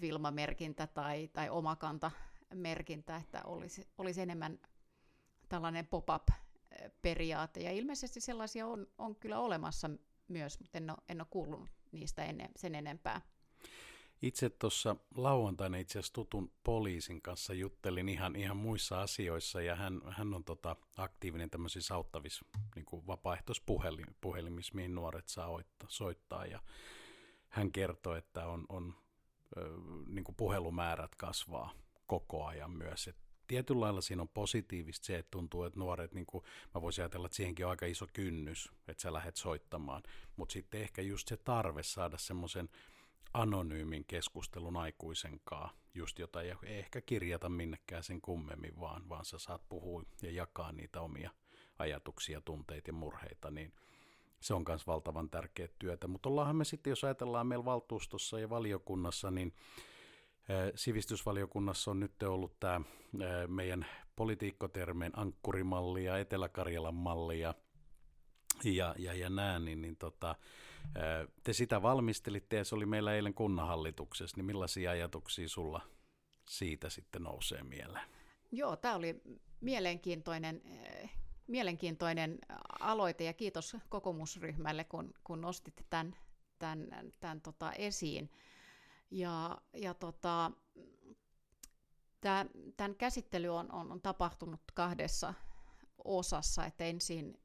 Vilma-merkintä 0.00 0.86
tai, 0.86 1.28
tai 1.32 1.50
omakanta-merkintä, 1.50 3.16
että 3.16 3.42
olisi, 3.44 3.88
olisi 3.98 4.20
enemmän 4.20 4.58
tällainen 5.48 5.86
pop-up-periaate. 5.86 7.60
Ja 7.60 7.70
ilmeisesti 7.70 8.20
sellaisia 8.20 8.66
on, 8.66 8.86
on 8.98 9.16
kyllä 9.16 9.38
olemassa 9.38 9.90
myös, 10.28 10.60
mutta 10.60 10.78
en 10.78 10.90
ole, 10.90 10.98
en 11.08 11.20
ole 11.20 11.26
kuullut 11.30 11.68
niistä 11.92 12.24
ennen, 12.24 12.50
sen 12.56 12.74
enempää. 12.74 13.20
Itse 14.22 14.50
tuossa 14.50 14.96
lauantaina 15.14 15.76
itse 15.76 15.98
asiassa 15.98 16.12
tutun 16.12 16.52
poliisin 16.64 17.22
kanssa 17.22 17.54
juttelin 17.54 18.08
ihan, 18.08 18.36
ihan 18.36 18.56
muissa 18.56 19.00
asioissa 19.00 19.62
ja 19.62 19.76
hän, 19.76 20.00
hän 20.10 20.34
on 20.34 20.44
tota 20.44 20.76
aktiivinen 20.96 21.50
tämmöisissä 21.50 21.94
auttavissa 21.94 22.44
niin 22.74 23.06
vapaaehtoispuhelimissa, 23.06 24.74
mihin 24.74 24.94
nuoret 24.94 25.28
saa 25.28 25.60
soittaa 25.88 26.46
ja 26.46 26.60
hän 27.48 27.72
kertoi, 27.72 28.18
että 28.18 28.46
on, 28.46 28.66
on 28.68 28.94
niin 30.06 30.24
kuin 30.24 30.36
puhelumäärät 30.36 31.14
kasvaa 31.14 31.72
koko 32.06 32.46
ajan 32.46 32.70
myös. 32.70 33.08
Et 33.08 33.16
tietyllä 33.46 33.80
lailla 33.80 34.00
siinä 34.00 34.22
on 34.22 34.28
positiivista 34.28 35.06
se, 35.06 35.18
että 35.18 35.30
tuntuu, 35.30 35.64
että 35.64 35.78
nuoret, 35.78 36.14
niin 36.14 36.26
kuin, 36.26 36.44
mä 36.74 36.82
voisin 36.82 37.02
ajatella, 37.02 37.26
että 37.26 37.36
siihenkin 37.36 37.66
on 37.66 37.70
aika 37.70 37.86
iso 37.86 38.06
kynnys, 38.12 38.72
että 38.88 39.02
sä 39.02 39.12
lähdet 39.12 39.36
soittamaan, 39.36 40.02
mutta 40.36 40.52
sitten 40.52 40.80
ehkä 40.80 41.02
just 41.02 41.28
se 41.28 41.36
tarve 41.36 41.82
saada 41.82 42.18
semmoisen 42.18 42.68
anonyymin 43.34 44.04
keskustelun 44.04 44.76
aikuisenkaan, 44.76 45.70
just 45.94 46.18
jota 46.18 46.42
ei 46.42 46.54
ehkä 46.64 47.00
kirjata 47.00 47.48
minnekään 47.48 48.02
sen 48.02 48.20
kummemmin, 48.20 48.80
vaan, 48.80 49.08
vaan 49.08 49.24
sä 49.24 49.38
saat 49.38 49.68
puhua 49.68 50.02
ja 50.22 50.30
jakaa 50.30 50.72
niitä 50.72 51.00
omia 51.00 51.30
ajatuksia, 51.78 52.40
tunteita 52.40 52.88
ja 52.88 52.92
murheita, 52.92 53.50
niin 53.50 53.72
se 54.42 54.54
on 54.54 54.64
myös 54.68 54.86
valtavan 54.86 55.30
tärkeä 55.30 55.68
työtä. 55.78 56.08
Mutta 56.08 56.28
ollaanhan 56.28 56.56
me 56.56 56.64
sitten, 56.64 56.90
jos 56.90 57.04
ajatellaan 57.04 57.46
meillä 57.46 57.64
valtuustossa 57.64 58.40
ja 58.40 58.50
valiokunnassa, 58.50 59.30
niin 59.30 59.54
Sivistysvaliokunnassa 60.74 61.90
on 61.90 62.00
nyt 62.00 62.22
ollut 62.22 62.60
tämä 62.60 62.80
meidän 63.46 63.86
politiikkotermeen 64.16 65.18
ankkurimalli 65.18 66.04
ja 66.04 66.18
Etelä-Karjalan 66.18 66.94
malli 66.94 67.40
ja, 67.40 67.54
ja, 68.64 68.94
ja, 68.98 69.14
ja 69.14 69.30
nää, 69.30 69.58
niin, 69.58 69.82
niin 69.82 69.96
tota, 69.96 70.34
te 71.42 71.52
sitä 71.52 71.82
valmistelitte 71.82 72.56
ja 72.56 72.64
se 72.64 72.74
oli 72.74 72.86
meillä 72.86 73.14
eilen 73.14 73.34
kunnanhallituksessa, 73.34 74.36
niin 74.36 74.44
millaisia 74.44 74.90
ajatuksia 74.90 75.48
sulla 75.48 75.80
siitä 76.48 76.90
sitten 76.90 77.22
nousee 77.22 77.62
mieleen? 77.62 78.04
Joo, 78.52 78.76
tämä 78.76 78.94
oli 78.94 79.22
mielenkiintoinen, 79.60 80.62
mielenkiintoinen 81.52 82.38
aloite 82.80 83.24
ja 83.24 83.32
kiitos 83.32 83.76
kokoomusryhmälle, 83.88 84.84
kun, 84.84 85.14
kun 85.24 85.40
nostit 85.40 85.86
tämän, 85.90 86.16
tämän, 86.58 86.88
tämän 87.20 87.40
tota 87.40 87.72
esiin. 87.72 88.30
Ja, 89.10 89.58
ja 89.72 89.94
tota, 89.94 90.50
tämän 92.76 92.94
käsittely 92.98 93.48
on, 93.48 93.72
on, 93.72 93.92
on 93.92 94.00
tapahtunut 94.00 94.60
kahdessa 94.74 95.34
osassa, 96.04 96.66
että 96.66 96.84
ensin 96.84 97.40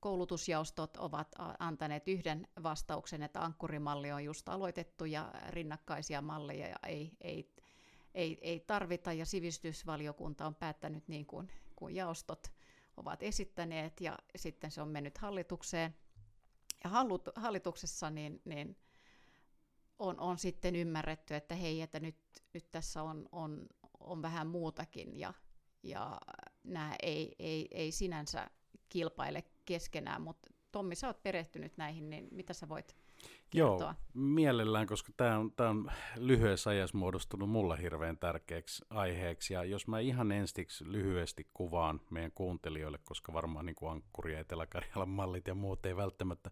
koulutusjaostot 0.00 0.96
ovat 0.96 1.28
antaneet 1.58 2.08
yhden 2.08 2.48
vastauksen, 2.62 3.22
että 3.22 3.44
ankkurimalli 3.44 4.12
on 4.12 4.24
just 4.24 4.48
aloitettu 4.48 5.04
ja 5.04 5.32
rinnakkaisia 5.48 6.22
malleja 6.22 6.76
ei, 6.86 7.12
ei, 7.20 7.52
ei, 8.14 8.38
ei 8.40 8.60
tarvita 8.60 9.12
ja 9.12 9.26
sivistysvaliokunta 9.26 10.46
on 10.46 10.54
päättänyt 10.54 11.08
niin 11.08 11.26
kuin, 11.26 11.50
kuin 11.76 11.94
jaostot 11.94 12.57
ovat 12.98 13.22
esittäneet 13.22 14.00
ja 14.00 14.18
sitten 14.36 14.70
se 14.70 14.82
on 14.82 14.88
mennyt 14.88 15.18
hallitukseen. 15.18 15.94
Ja 16.84 16.90
hallituksessa 17.36 18.10
niin, 18.10 18.42
niin 18.44 18.76
on, 19.98 20.20
on 20.20 20.38
sitten 20.38 20.76
ymmärretty, 20.76 21.34
että 21.34 21.54
hei, 21.54 21.82
että 21.82 22.00
nyt, 22.00 22.16
nyt 22.54 22.70
tässä 22.70 23.02
on, 23.02 23.28
on, 23.32 23.66
on 24.00 24.22
vähän 24.22 24.46
muutakin 24.46 25.18
ja, 25.18 25.34
ja 25.82 26.20
nämä 26.64 26.96
ei, 27.02 27.34
ei, 27.38 27.68
ei 27.70 27.92
sinänsä 27.92 28.50
kilpaile 28.88 29.44
keskenään, 29.64 30.22
mutta 30.22 30.52
Tommi, 30.72 30.94
sä 30.94 31.06
oot 31.06 31.22
perehtynyt 31.22 31.76
näihin, 31.76 32.10
niin 32.10 32.28
mitä 32.30 32.52
sä 32.52 32.68
voit 32.68 32.96
kertoa? 33.50 33.78
Joo, 33.80 33.94
mielellään, 34.14 34.86
koska 34.86 35.12
tämä 35.16 35.38
on, 35.38 35.52
tää 35.52 35.70
on 35.70 35.90
lyhyessä 36.16 36.70
ajassa 36.70 36.98
muodostunut 36.98 37.50
mulla 37.50 37.76
hirveän 37.76 38.18
tärkeäksi 38.18 38.84
aiheeksi, 38.90 39.54
ja 39.54 39.64
jos 39.64 39.86
mä 39.88 39.98
ihan 39.98 40.32
ensiksi 40.32 40.92
lyhyesti 40.92 41.46
kuvaan 41.54 42.00
meidän 42.10 42.32
kuuntelijoille, 42.32 42.98
koska 43.04 43.32
varmaan 43.32 43.66
niin 43.66 43.76
kuin 43.76 43.92
Ankkuri 43.92 44.32
ja 44.32 44.40
Etelä-Karjalan 44.40 45.08
mallit 45.08 45.46
ja 45.46 45.54
muut 45.54 45.86
ei 45.86 45.96
välttämättä 45.96 46.50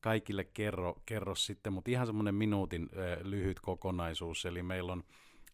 kaikille 0.00 0.44
kerro, 0.44 1.02
kerro 1.06 1.34
sitten, 1.34 1.72
mutta 1.72 1.90
ihan 1.90 2.06
semmoinen 2.06 2.34
minuutin 2.34 2.88
lyhyt 3.22 3.60
kokonaisuus, 3.60 4.44
eli 4.44 4.62
meillä 4.62 4.92
on 4.92 5.04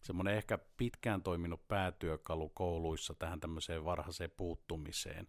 semmoinen 0.01 0.35
ehkä 0.35 0.57
pitkään 0.77 1.23
toiminut 1.23 1.67
päätyökalu 1.67 2.49
kouluissa 2.49 3.13
tähän 3.13 3.39
tämmöiseen 3.39 3.85
varhaiseen 3.85 4.31
puuttumiseen, 4.37 5.27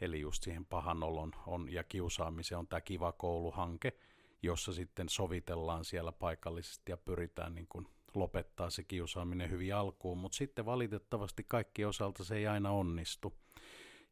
eli 0.00 0.20
just 0.20 0.42
siihen 0.42 0.66
pahan 0.66 1.02
olon 1.02 1.32
on, 1.46 1.72
ja 1.72 1.84
kiusaamiseen 1.84 2.58
on 2.58 2.68
tämä 2.68 2.80
Kiva 2.80 3.12
kouluhanke, 3.12 3.92
jossa 4.42 4.72
sitten 4.72 5.08
sovitellaan 5.08 5.84
siellä 5.84 6.12
paikallisesti 6.12 6.92
ja 6.92 6.96
pyritään 6.96 7.54
niin 7.54 7.66
kuin 7.68 7.88
lopettaa 8.14 8.70
se 8.70 8.82
kiusaaminen 8.82 9.50
hyvin 9.50 9.74
alkuun, 9.74 10.18
mutta 10.18 10.36
sitten 10.36 10.66
valitettavasti 10.66 11.44
kaikki 11.44 11.84
osalta 11.84 12.24
se 12.24 12.36
ei 12.36 12.46
aina 12.46 12.70
onnistu. 12.70 13.34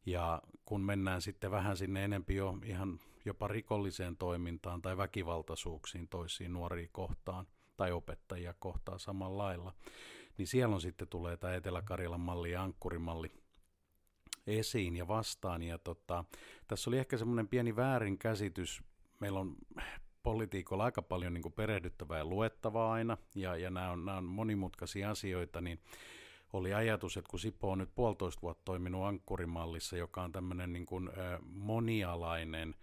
Ja 0.05 0.41
kun 0.65 0.81
mennään 0.81 1.21
sitten 1.21 1.51
vähän 1.51 1.77
sinne 1.77 2.03
enempi 2.03 2.35
jo 2.35 2.57
ihan 2.65 2.99
jopa 3.25 3.47
rikolliseen 3.47 4.17
toimintaan 4.17 4.81
tai 4.81 4.97
väkivaltaisuuksiin 4.97 6.07
toisiin 6.07 6.53
nuoriin 6.53 6.89
kohtaan 6.91 7.47
tai 7.77 7.91
opettajia 7.91 8.53
kohtaan 8.59 8.99
samalla 8.99 9.43
lailla, 9.43 9.73
niin 10.37 10.47
siellä 10.47 10.75
on 10.75 10.81
sitten 10.81 11.07
tulee 11.07 11.37
tämä 11.37 11.55
Etelä-Karjalan 11.55 12.19
malli 12.19 12.51
ja 12.51 12.63
ankkurimalli 12.63 13.31
esiin 14.47 14.95
ja 14.95 15.07
vastaan. 15.07 15.63
Ja 15.63 15.77
tota, 15.77 16.23
tässä 16.67 16.89
oli 16.89 16.97
ehkä 16.97 17.17
semmoinen 17.17 17.47
pieni 17.47 17.75
väärinkäsitys. 17.75 18.83
Meillä 19.19 19.39
on 19.39 19.55
politiikolla 20.31 20.83
aika 20.83 21.01
paljon 21.01 21.33
niin 21.33 21.53
perehdyttävää 21.55 22.17
ja 22.17 22.25
luettavaa 22.25 22.93
aina, 22.93 23.17
ja, 23.35 23.55
ja 23.55 23.69
nämä, 23.69 23.91
on, 23.91 24.05
nämä 24.05 24.17
on 24.17 24.23
monimutkaisia 24.23 25.09
asioita, 25.09 25.61
niin 25.61 25.79
oli 26.53 26.73
ajatus, 26.73 27.17
että 27.17 27.29
kun 27.29 27.39
Sipo 27.39 27.71
on 27.71 27.77
nyt 27.77 27.95
puolitoista 27.95 28.41
vuotta 28.41 28.65
toiminut 28.65 29.05
ankkurimallissa, 29.05 29.97
joka 29.97 30.21
on 30.21 30.31
tämmöinen 30.31 30.73
niin 30.73 30.85
kuin, 30.85 31.09
monialainen 31.41 32.75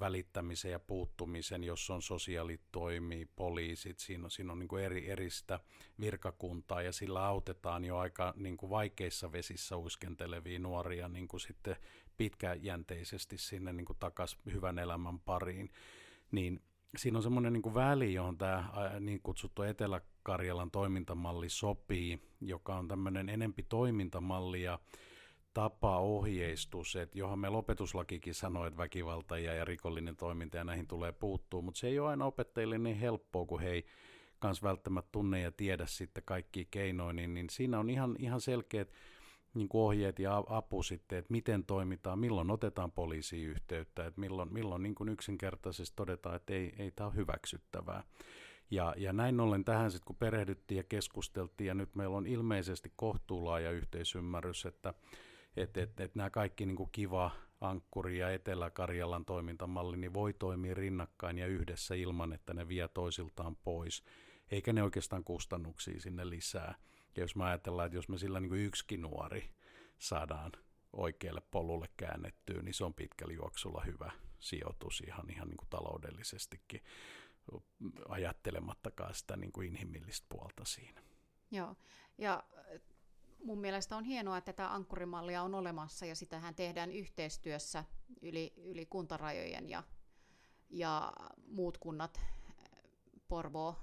välittämisen 0.00 0.70
ja 0.70 0.78
puuttumisen, 0.78 1.64
jos 1.64 1.90
on 1.90 2.02
sosiaalitoimi, 2.02 3.28
poliisit, 3.36 3.98
siinä 3.98 4.24
on, 4.24 4.30
siinä 4.30 4.52
on 4.52 4.58
niin 4.58 4.68
kuin 4.68 4.84
eri, 4.84 5.10
eristä 5.10 5.60
virkakuntaa 6.00 6.82
ja 6.82 6.92
sillä 6.92 7.26
autetaan 7.26 7.84
jo 7.84 7.98
aika 7.98 8.34
niin 8.36 8.56
kuin 8.56 8.70
vaikeissa 8.70 9.32
vesissä 9.32 9.76
uiskenteleviä 9.76 10.58
nuoria 10.58 11.08
niin 11.08 11.28
kuin 11.28 11.40
sitten 11.40 11.76
pitkäjänteisesti 12.16 13.38
sinne 13.38 13.72
niin 13.72 13.86
kuin 13.86 13.98
takaisin 14.00 14.40
hyvän 14.52 14.78
elämän 14.78 15.18
pariin. 15.18 15.70
Niin 16.30 16.60
siinä 16.96 17.18
on 17.18 17.22
semmoinen 17.22 17.52
niin 17.52 17.74
väli, 17.74 18.14
johon 18.14 18.38
tämä 18.38 18.70
niin 19.00 19.20
kutsuttu 19.22 19.62
Etelä-Karjalan 19.62 20.70
toimintamalli 20.70 21.48
sopii, 21.48 22.22
joka 22.40 22.76
on 22.76 22.88
tämmöinen 22.88 23.28
enempi 23.28 23.62
toimintamalli 23.62 24.62
ja 24.62 24.78
tapa 25.54 25.98
ohjeistus, 25.98 26.96
että 26.96 27.18
johon 27.18 27.38
me 27.38 27.48
lopetuslakikin 27.48 28.34
sanoo, 28.34 28.66
että 28.66 28.78
väkivalta 28.78 29.38
ja 29.38 29.64
rikollinen 29.64 30.16
toiminta 30.16 30.56
ja 30.56 30.64
näihin 30.64 30.86
tulee 30.86 31.12
puuttuu, 31.12 31.62
mutta 31.62 31.80
se 31.80 31.86
ei 31.86 31.98
ole 31.98 32.08
aina 32.08 32.24
opettajille 32.24 32.78
niin 32.78 32.96
helppoa, 32.96 33.46
kun 33.46 33.60
he 33.60 33.70
ei 33.70 33.84
kans 34.38 34.62
välttämättä 34.62 35.08
tunne 35.12 35.40
ja 35.40 35.52
tiedä 35.52 35.86
sitten 35.86 36.22
kaikki 36.26 36.68
keinoin, 36.70 37.16
niin, 37.16 37.34
niin 37.34 37.50
siinä 37.50 37.78
on 37.78 37.90
ihan, 37.90 38.16
ihan 38.18 38.40
selkeät 38.40 38.92
niin 39.54 39.68
kuin 39.68 39.82
ohjeet 39.82 40.18
ja 40.18 40.44
apu 40.48 40.82
sitten, 40.82 41.18
että 41.18 41.32
miten 41.32 41.64
toimitaan, 41.64 42.18
milloin 42.18 42.50
otetaan 42.50 42.92
poliisiin 42.92 43.48
yhteyttä, 43.48 44.06
että 44.06 44.20
milloin, 44.20 44.52
milloin 44.52 44.82
niin 44.82 44.94
kuin 44.94 45.08
yksinkertaisesti 45.08 45.96
todetaan, 45.96 46.36
että 46.36 46.52
ei, 46.52 46.74
ei 46.78 46.90
tämä 46.90 47.06
ole 47.06 47.16
hyväksyttävää. 47.16 48.02
Ja, 48.70 48.94
ja 48.96 49.12
näin 49.12 49.40
ollen 49.40 49.64
tähän 49.64 49.90
sitten 49.90 50.06
kun 50.06 50.16
perehdyttiin 50.16 50.76
ja 50.76 50.84
keskusteltiin, 50.84 51.68
ja 51.68 51.74
nyt 51.74 51.94
meillä 51.94 52.16
on 52.16 52.26
ilmeisesti 52.26 52.92
kohtuulaaja 52.96 53.70
yhteisymmärrys, 53.70 54.66
että 54.66 54.94
et, 55.56 55.76
et, 55.76 56.00
et 56.00 56.14
nämä 56.14 56.30
kaikki 56.30 56.66
niin 56.66 56.76
kuin 56.76 56.90
kiva, 56.92 57.30
Ankkuri 57.60 58.18
ja 58.18 58.30
Etelä-Karjalan 58.30 59.24
toimintamalli 59.24 59.96
niin 59.96 60.14
voi 60.14 60.34
toimia 60.34 60.74
rinnakkain 60.74 61.38
ja 61.38 61.46
yhdessä 61.46 61.94
ilman, 61.94 62.32
että 62.32 62.54
ne 62.54 62.68
vie 62.68 62.88
toisiltaan 62.88 63.56
pois, 63.56 64.04
eikä 64.50 64.72
ne 64.72 64.82
oikeastaan 64.82 65.24
kustannuksia 65.24 66.00
sinne 66.00 66.30
lisää. 66.30 66.74
Ja 67.18 67.24
jos 67.24 67.36
me 67.36 67.44
ajatellaan, 67.44 67.86
että 67.86 67.96
jos 67.96 68.08
me 68.08 68.18
sillä 68.18 68.40
niin 68.40 68.48
kuin 68.48 68.60
yksikin 68.60 69.02
nuori 69.02 69.50
saadaan 69.98 70.52
oikealle 70.92 71.42
polulle 71.50 71.88
käännettyä, 71.96 72.62
niin 72.62 72.74
se 72.74 72.84
on 72.84 72.94
pitkällä 72.94 73.34
juoksulla 73.34 73.82
hyvä 73.86 74.12
sijoitus 74.38 75.02
ihan, 75.06 75.30
ihan 75.30 75.48
niin 75.48 75.56
kuin 75.56 75.68
taloudellisestikin 75.70 76.82
ajattelemattakaan 78.08 79.14
sitä 79.14 79.36
niin 79.36 79.52
kuin 79.52 79.68
inhimillistä 79.68 80.26
puolta 80.28 80.64
siinä. 80.64 81.02
Joo, 81.50 81.76
ja 82.18 82.44
mun 83.44 83.60
mielestä 83.60 83.96
on 83.96 84.04
hienoa, 84.04 84.38
että 84.38 84.52
tätä 84.52 84.74
ankkurimallia 84.74 85.42
on 85.42 85.54
olemassa 85.54 86.06
ja 86.06 86.16
sitähän 86.16 86.54
tehdään 86.54 86.92
yhteistyössä 86.92 87.84
yli, 88.22 88.52
yli 88.56 88.86
kuntarajojen 88.86 89.68
ja, 89.68 89.82
ja 90.70 91.12
muut 91.46 91.78
kunnat, 91.78 92.20
Porvoo, 93.28 93.76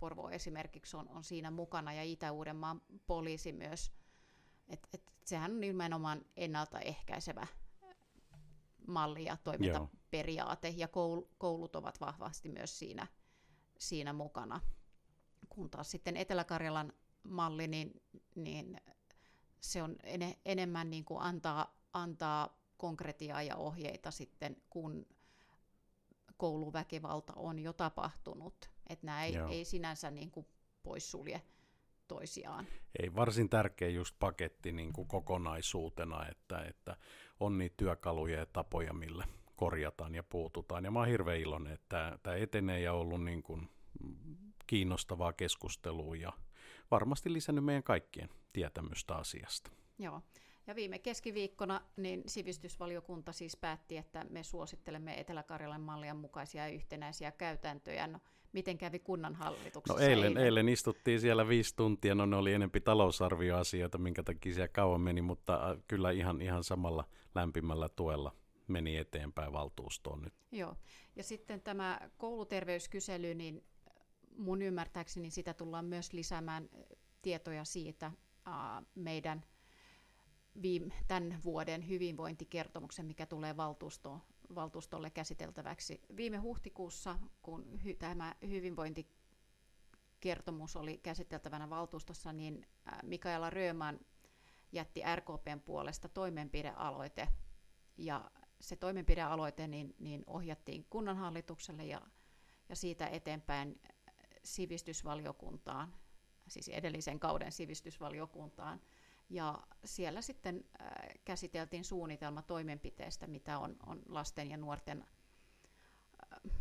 Porvo 0.00 0.28
esimerkiksi 0.28 0.96
on, 0.96 1.08
on 1.08 1.24
siinä 1.24 1.50
mukana 1.50 1.92
ja 1.92 2.02
Itä-Uudenmaan 2.02 2.82
poliisi 3.06 3.52
myös. 3.52 3.92
Et, 4.68 4.88
et 4.94 5.02
sehän 5.24 5.52
on 5.52 5.60
nimenomaan 5.60 6.24
ennaltaehkäisevä 6.36 7.46
malli 8.86 9.24
ja 9.24 9.36
toimintaperiaate, 9.36 10.68
ja 10.68 10.88
koulut 11.38 11.76
ovat 11.76 12.00
vahvasti 12.00 12.48
myös 12.48 12.78
siinä, 12.78 13.06
siinä 13.78 14.12
mukana. 14.12 14.60
Kun 15.48 15.70
taas 15.70 15.90
sitten 15.90 16.16
Etelä-Karjalan 16.16 16.92
malli, 17.22 17.66
niin, 17.66 18.02
niin 18.34 18.80
se 19.60 19.82
on 19.82 19.96
en, 20.02 20.34
enemmän 20.44 20.90
niin 20.90 21.04
kuin 21.04 21.20
antaa, 21.20 21.80
antaa 21.92 22.58
konkretiaa 22.76 23.42
ja 23.42 23.56
ohjeita 23.56 24.10
sitten, 24.10 24.56
kun 24.70 25.06
kouluväkivalta 26.38 27.32
on 27.36 27.58
jo 27.58 27.72
tapahtunut. 27.72 28.70
Että 28.88 29.06
nämä 29.06 29.24
ei, 29.24 29.36
ei 29.50 29.64
sinänsä 29.64 30.10
niin 30.10 30.30
kuin 30.30 30.46
poissulje 30.82 31.42
toisiaan. 32.08 32.66
Ei, 33.02 33.14
varsin 33.14 33.48
tärkeä 33.48 33.88
just 33.88 34.16
paketti 34.18 34.72
niin 34.72 34.92
kuin 34.92 35.08
kokonaisuutena, 35.08 36.26
että, 36.28 36.58
että 36.62 36.96
on 37.40 37.58
niitä 37.58 37.74
työkaluja 37.76 38.38
ja 38.38 38.46
tapoja, 38.46 38.92
millä 38.92 39.24
korjataan 39.56 40.14
ja 40.14 40.22
puututaan. 40.22 40.84
Ja 40.84 40.90
mä 40.90 40.98
oon 40.98 41.08
hirveän 41.08 41.40
iloinen, 41.40 41.72
että 41.72 41.88
tämä, 41.88 42.18
tämä 42.22 42.36
etenee 42.36 42.80
ja 42.80 42.92
ollut 42.92 43.24
niin 43.24 43.42
kuin 43.42 43.70
kiinnostavaa 44.66 45.32
keskustelua 45.32 46.16
ja 46.16 46.32
varmasti 46.90 47.32
lisännyt 47.32 47.64
meidän 47.64 47.82
kaikkien 47.82 48.28
tietämystä 48.52 49.14
asiasta. 49.14 49.70
Joo. 49.98 50.22
Ja 50.68 50.74
viime 50.74 50.98
keskiviikkona 50.98 51.80
niin 51.96 52.22
sivistysvaliokunta 52.26 53.32
siis 53.32 53.56
päätti, 53.56 53.96
että 53.96 54.26
me 54.30 54.42
suosittelemme 54.42 55.20
Etelä-Karjalan 55.20 55.80
mallien 55.80 56.16
mukaisia 56.16 56.68
yhtenäisiä 56.68 57.32
käytäntöjä. 57.32 58.06
No, 58.06 58.18
miten 58.52 58.78
kävi 58.78 58.98
kunnanhallituksessa? 58.98 60.02
No 60.02 60.08
eilen, 60.08 60.24
eilen? 60.24 60.44
eilen 60.44 60.68
istuttiin 60.68 61.20
siellä 61.20 61.48
viisi 61.48 61.76
tuntia, 61.76 62.14
no 62.14 62.26
ne 62.26 62.36
oli 62.36 62.52
enempi 62.52 62.80
talousarvioasioita, 62.80 63.98
minkä 63.98 64.22
takia 64.22 64.54
siellä 64.54 64.68
kauan 64.68 65.00
meni, 65.00 65.22
mutta 65.22 65.70
äh, 65.70 65.78
kyllä 65.86 66.10
ihan, 66.10 66.40
ihan 66.40 66.64
samalla 66.64 67.04
lämpimällä 67.34 67.88
tuella 67.88 68.36
meni 68.66 68.96
eteenpäin 68.96 69.52
valtuustoon 69.52 70.22
nyt. 70.22 70.34
Joo, 70.52 70.76
ja 71.16 71.22
sitten 71.22 71.60
tämä 71.60 72.00
kouluterveyskysely, 72.16 73.34
niin 73.34 73.64
mun 74.36 74.62
ymmärtääkseni 74.62 75.30
sitä 75.30 75.54
tullaan 75.54 75.84
myös 75.84 76.12
lisäämään 76.12 76.68
tietoja 77.22 77.64
siitä 77.64 78.12
meidän 78.94 79.44
viime, 80.62 80.94
tämän 81.08 81.38
vuoden 81.44 81.88
hyvinvointikertomuksen, 81.88 83.06
mikä 83.06 83.26
tulee 83.26 83.56
valtuusto, 83.56 84.20
valtuustolle 84.54 85.10
käsiteltäväksi. 85.10 86.00
Viime 86.16 86.36
huhtikuussa, 86.36 87.18
kun 87.42 87.84
hy, 87.84 87.94
tämä 87.94 88.34
hyvinvointikertomus 88.48 90.76
oli 90.76 90.98
käsiteltävänä 90.98 91.70
valtuustossa, 91.70 92.32
niin 92.32 92.66
Mikaela 93.02 93.50
Rööman 93.50 94.00
jätti 94.72 95.02
RKPn 95.16 95.60
puolesta 95.64 96.08
toimenpidealoite, 96.08 97.28
ja 97.96 98.30
se 98.60 98.76
toimenpidealoite 98.76 99.68
niin, 99.68 99.94
niin 99.98 100.24
ohjattiin 100.26 100.86
kunnanhallitukselle 100.90 101.84
ja, 101.84 102.02
ja 102.68 102.76
siitä 102.76 103.06
eteenpäin 103.06 103.80
sivistysvaliokuntaan, 104.44 105.94
siis 106.48 106.68
edellisen 106.68 107.20
kauden 107.20 107.52
sivistysvaliokuntaan. 107.52 108.80
Ja 109.30 109.58
siellä 109.84 110.22
sitten 110.22 110.64
äh, 110.80 110.88
käsiteltiin 111.24 111.84
suunnitelma 111.84 112.42
toimenpiteestä, 112.42 113.26
mitä 113.26 113.58
on, 113.58 113.76
on 113.86 114.02
lasten 114.08 114.50
ja 114.50 114.56
nuorten 114.56 115.04
äh, 116.34 116.52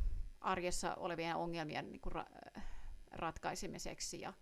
arjessa 0.42 0.96
olevien 0.96 1.36
ongelmien 1.36 1.92
niin 1.92 2.02
kuin 2.02 2.14
ra- 2.16 2.62
ratkaisemiseksi. 3.12 4.22
Ja 4.22 4.34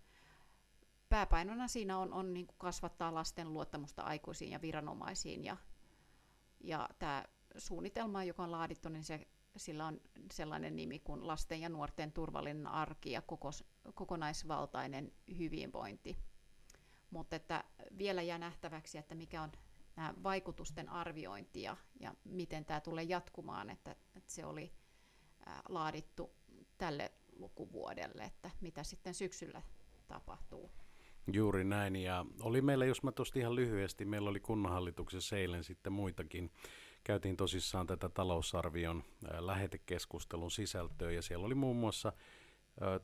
pääpainona 1.08 1.68
siinä 1.68 1.98
on, 1.98 2.12
on 2.12 2.34
niin 2.34 2.46
kuin 2.46 2.58
kasvattaa 2.58 3.14
lasten 3.14 3.52
luottamusta 3.52 4.02
aikuisiin 4.02 4.50
ja 4.50 4.60
viranomaisiin. 4.62 5.44
Ja, 5.44 5.56
ja 6.60 6.88
tämä 6.98 7.24
suunnitelma, 7.58 8.24
joka 8.24 8.42
on 8.44 8.52
laadittu, 8.52 8.88
niin 8.88 9.04
se 9.04 9.26
sillä 9.56 9.86
on 9.86 10.00
sellainen 10.32 10.76
nimi 10.76 10.98
kuin 10.98 11.26
lasten 11.26 11.60
ja 11.60 11.68
nuorten 11.68 12.12
turvallinen 12.12 12.66
arki 12.66 13.10
ja 13.10 13.22
kokos, 13.22 13.64
kokonaisvaltainen 13.94 15.12
hyvinvointi. 15.38 16.18
Mutta 17.16 17.36
että 17.36 17.64
vielä 17.98 18.22
jää 18.22 18.38
nähtäväksi, 18.38 18.98
että 18.98 19.14
mikä 19.14 19.42
on 19.42 19.52
nämä 19.96 20.14
vaikutusten 20.22 20.88
arviointi 20.88 21.62
ja, 21.62 21.76
ja 22.00 22.14
miten 22.24 22.64
tämä 22.64 22.80
tulee 22.80 23.04
jatkumaan, 23.04 23.70
että, 23.70 23.90
että 23.90 24.32
se 24.32 24.46
oli 24.46 24.72
laadittu 25.68 26.30
tälle 26.78 27.12
lukuvuodelle, 27.36 28.24
että 28.24 28.50
mitä 28.60 28.82
sitten 28.82 29.14
syksyllä 29.14 29.62
tapahtuu. 30.08 30.70
Juuri 31.32 31.64
näin, 31.64 31.96
ja 31.96 32.26
oli 32.40 32.62
meillä, 32.62 32.84
jos 32.84 33.02
mä 33.02 33.12
tuosta 33.12 33.38
ihan 33.38 33.54
lyhyesti, 33.54 34.04
meillä 34.04 34.30
oli 34.30 34.40
kunnanhallituksessa 34.40 35.36
eilen 35.36 35.64
sitten 35.64 35.92
muitakin 35.92 36.52
käytiin 37.04 37.36
tosissaan 37.36 37.86
tätä 37.86 38.08
talousarvion 38.08 39.04
lähetekeskustelun 39.38 40.50
sisältöä 40.50 41.10
ja 41.10 41.22
siellä 41.22 41.46
oli 41.46 41.54
muun 41.54 41.76
muassa 41.76 42.12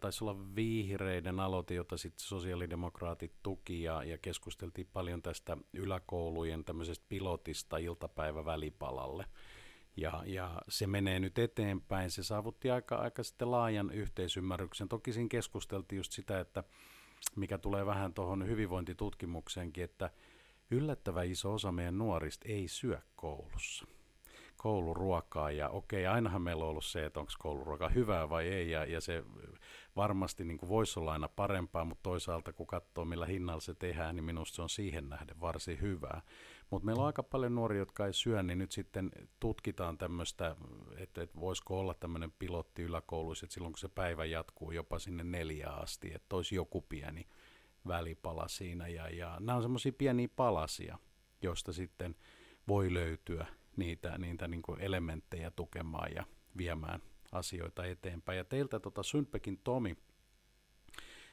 taisi 0.01 0.25
olla 0.25 0.55
vihreiden 0.55 1.41
aloite, 1.41 1.75
jota 1.75 1.97
sitten 1.97 2.27
sosiaalidemokraatit 2.27 3.33
tuki 3.43 3.83
ja, 3.83 4.05
ja 4.05 4.19
keskusteltiin 4.19 4.89
paljon 4.93 5.23
tästä 5.23 5.57
yläkoulujen 5.73 6.65
tämmöisestä 6.65 7.05
pilotista 7.09 7.77
iltapäivävälipalalle. 7.77 9.27
Ja, 9.97 10.23
ja 10.27 10.63
se 10.69 10.87
menee 10.87 11.21
nyt 11.21 11.39
eteenpäin. 11.39 12.11
Se 12.11 12.23
saavutti 12.23 12.71
aika, 12.71 12.97
aika 12.97 13.23
sitten 13.23 13.51
laajan 13.51 13.91
yhteisymmärryksen. 13.91 14.89
Toki 14.89 15.13
siinä 15.13 15.29
keskusteltiin 15.29 15.97
just 15.97 16.13
sitä, 16.13 16.41
että 16.41 16.65
mikä 17.37 17.59
tulee 17.59 17.87
vähän 17.87 18.15
tuohon 18.15 18.47
hyvinvointitutkimukseenkin, 18.47 19.85
että 19.85 20.11
yllättävän 20.71 21.27
iso 21.27 21.53
osa 21.53 21.73
meidän 21.73 21.99
nuorista 21.99 22.49
ei 22.49 22.69
syö 22.69 23.01
koulussa 23.17 23.87
kouluruokaa 24.63 25.51
ja 25.51 25.69
okei, 25.69 26.07
ainahan 26.07 26.43
meillä 26.43 26.65
on 26.65 26.71
ollut 26.71 26.85
se, 26.85 27.05
että 27.05 27.21
onko 27.21 27.33
kouluruoka 27.39 27.89
hyvää 27.89 28.31
vai 28.31 28.49
ei 28.49 28.71
ja, 28.71 28.85
ja 28.85 29.01
se 29.01 29.25
varmasti 29.97 30.45
niin 30.45 30.59
kuin 30.59 30.69
voisi 30.69 31.01
olla 31.01 31.13
aina 31.13 31.29
parempaa, 31.29 31.85
mutta 31.85 32.03
toisaalta 32.03 32.53
kun 32.53 32.67
katsoo 32.67 33.05
millä 33.05 33.27
hinnalla 33.27 33.61
se 33.61 33.75
tehdään, 33.75 34.17
niin 34.17 34.25
minusta 34.25 34.57
se 34.57 34.63
on 34.63 34.69
siihen 34.69 35.09
nähden 35.09 35.41
varsin 35.41 35.81
hyvää. 35.81 36.23
Mutta 36.71 36.87
meillä 36.87 37.01
on 37.01 37.07
aika 37.07 37.23
paljon 37.23 37.55
nuoria, 37.55 37.79
jotka 37.79 38.07
ei 38.07 38.13
syö, 38.13 38.43
niin 38.43 38.59
nyt 38.59 38.73
sitten 38.73 39.11
tutkitaan 39.41 39.99
tämmöistä, 39.99 40.57
että, 40.97 41.23
että 41.23 41.41
voisiko 41.41 41.81
olla 41.81 41.95
tämmöinen 41.95 42.33
pilotti 42.39 42.83
yläkouluissa, 42.83 43.47
että 43.47 43.55
silloin 43.55 43.73
kun 43.73 43.79
se 43.79 43.89
päivä 43.89 44.25
jatkuu 44.25 44.71
jopa 44.71 44.99
sinne 44.99 45.25
neljä 45.25 45.69
asti, 45.71 46.15
että 46.15 46.37
olisi 46.37 46.55
joku 46.55 46.81
pieni 46.81 47.29
välipala 47.89 48.49
siinä. 48.49 48.89
Ja, 48.89 49.09
ja 49.09 49.37
nämä 49.41 49.57
on 49.57 49.63
semmoisia 49.63 49.93
pieniä 49.93 50.29
palasia, 50.37 50.99
joista 51.43 51.73
sitten 51.73 52.15
voi 52.69 52.95
löytyä 52.95 53.47
niitä, 53.77 54.19
niitä 54.19 54.49
niin 54.49 54.63
kuin 54.63 54.81
elementtejä 54.81 55.51
tukemaan 55.51 56.13
ja 56.15 56.25
viemään 56.57 57.01
asioita 57.33 57.85
eteenpäin. 57.85 58.39
Ja 58.39 58.45
teiltä 58.45 58.81
tota 58.81 59.03
Sundbeckin 59.03 59.61
Tomi, 59.65 59.97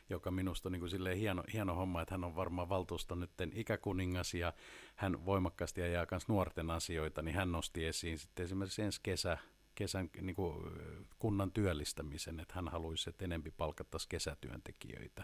joka 0.10 0.32
minusta 0.32 0.70
on 0.70 0.72
niin 0.72 0.80
kuin 0.80 1.18
hieno, 1.18 1.44
hieno 1.54 1.76
homma, 1.76 2.02
että 2.02 2.14
hän 2.14 2.24
on 2.24 2.36
varmaan 2.36 2.70
valtuuston 2.70 3.20
nyt 3.20 3.32
ikäkuningas 3.54 4.34
ja 4.34 4.54
hän 4.96 5.26
voimakkaasti 5.26 5.82
ajaa 5.82 6.08
myös 6.12 6.28
nuorten 6.28 6.72
asioita, 6.72 7.22
niin 7.22 7.36
hän 7.36 7.52
nosti 7.52 7.86
esiin 7.86 8.20
sitten 8.20 8.44
esimerkiksi 8.44 8.82
ensi 8.82 9.00
kesä, 9.04 9.38
kesän 9.76 10.10
niin 10.22 10.36
kuin 10.36 10.72
kunnan 11.20 11.52
työllistämisen, 11.52 12.40
että 12.40 12.54
hän 12.56 12.68
haluaisi, 12.68 13.10
että 13.10 13.26
enempi 13.26 13.52
palkattaisiin 13.52 14.10
kesätyöntekijöitä. 14.10 15.24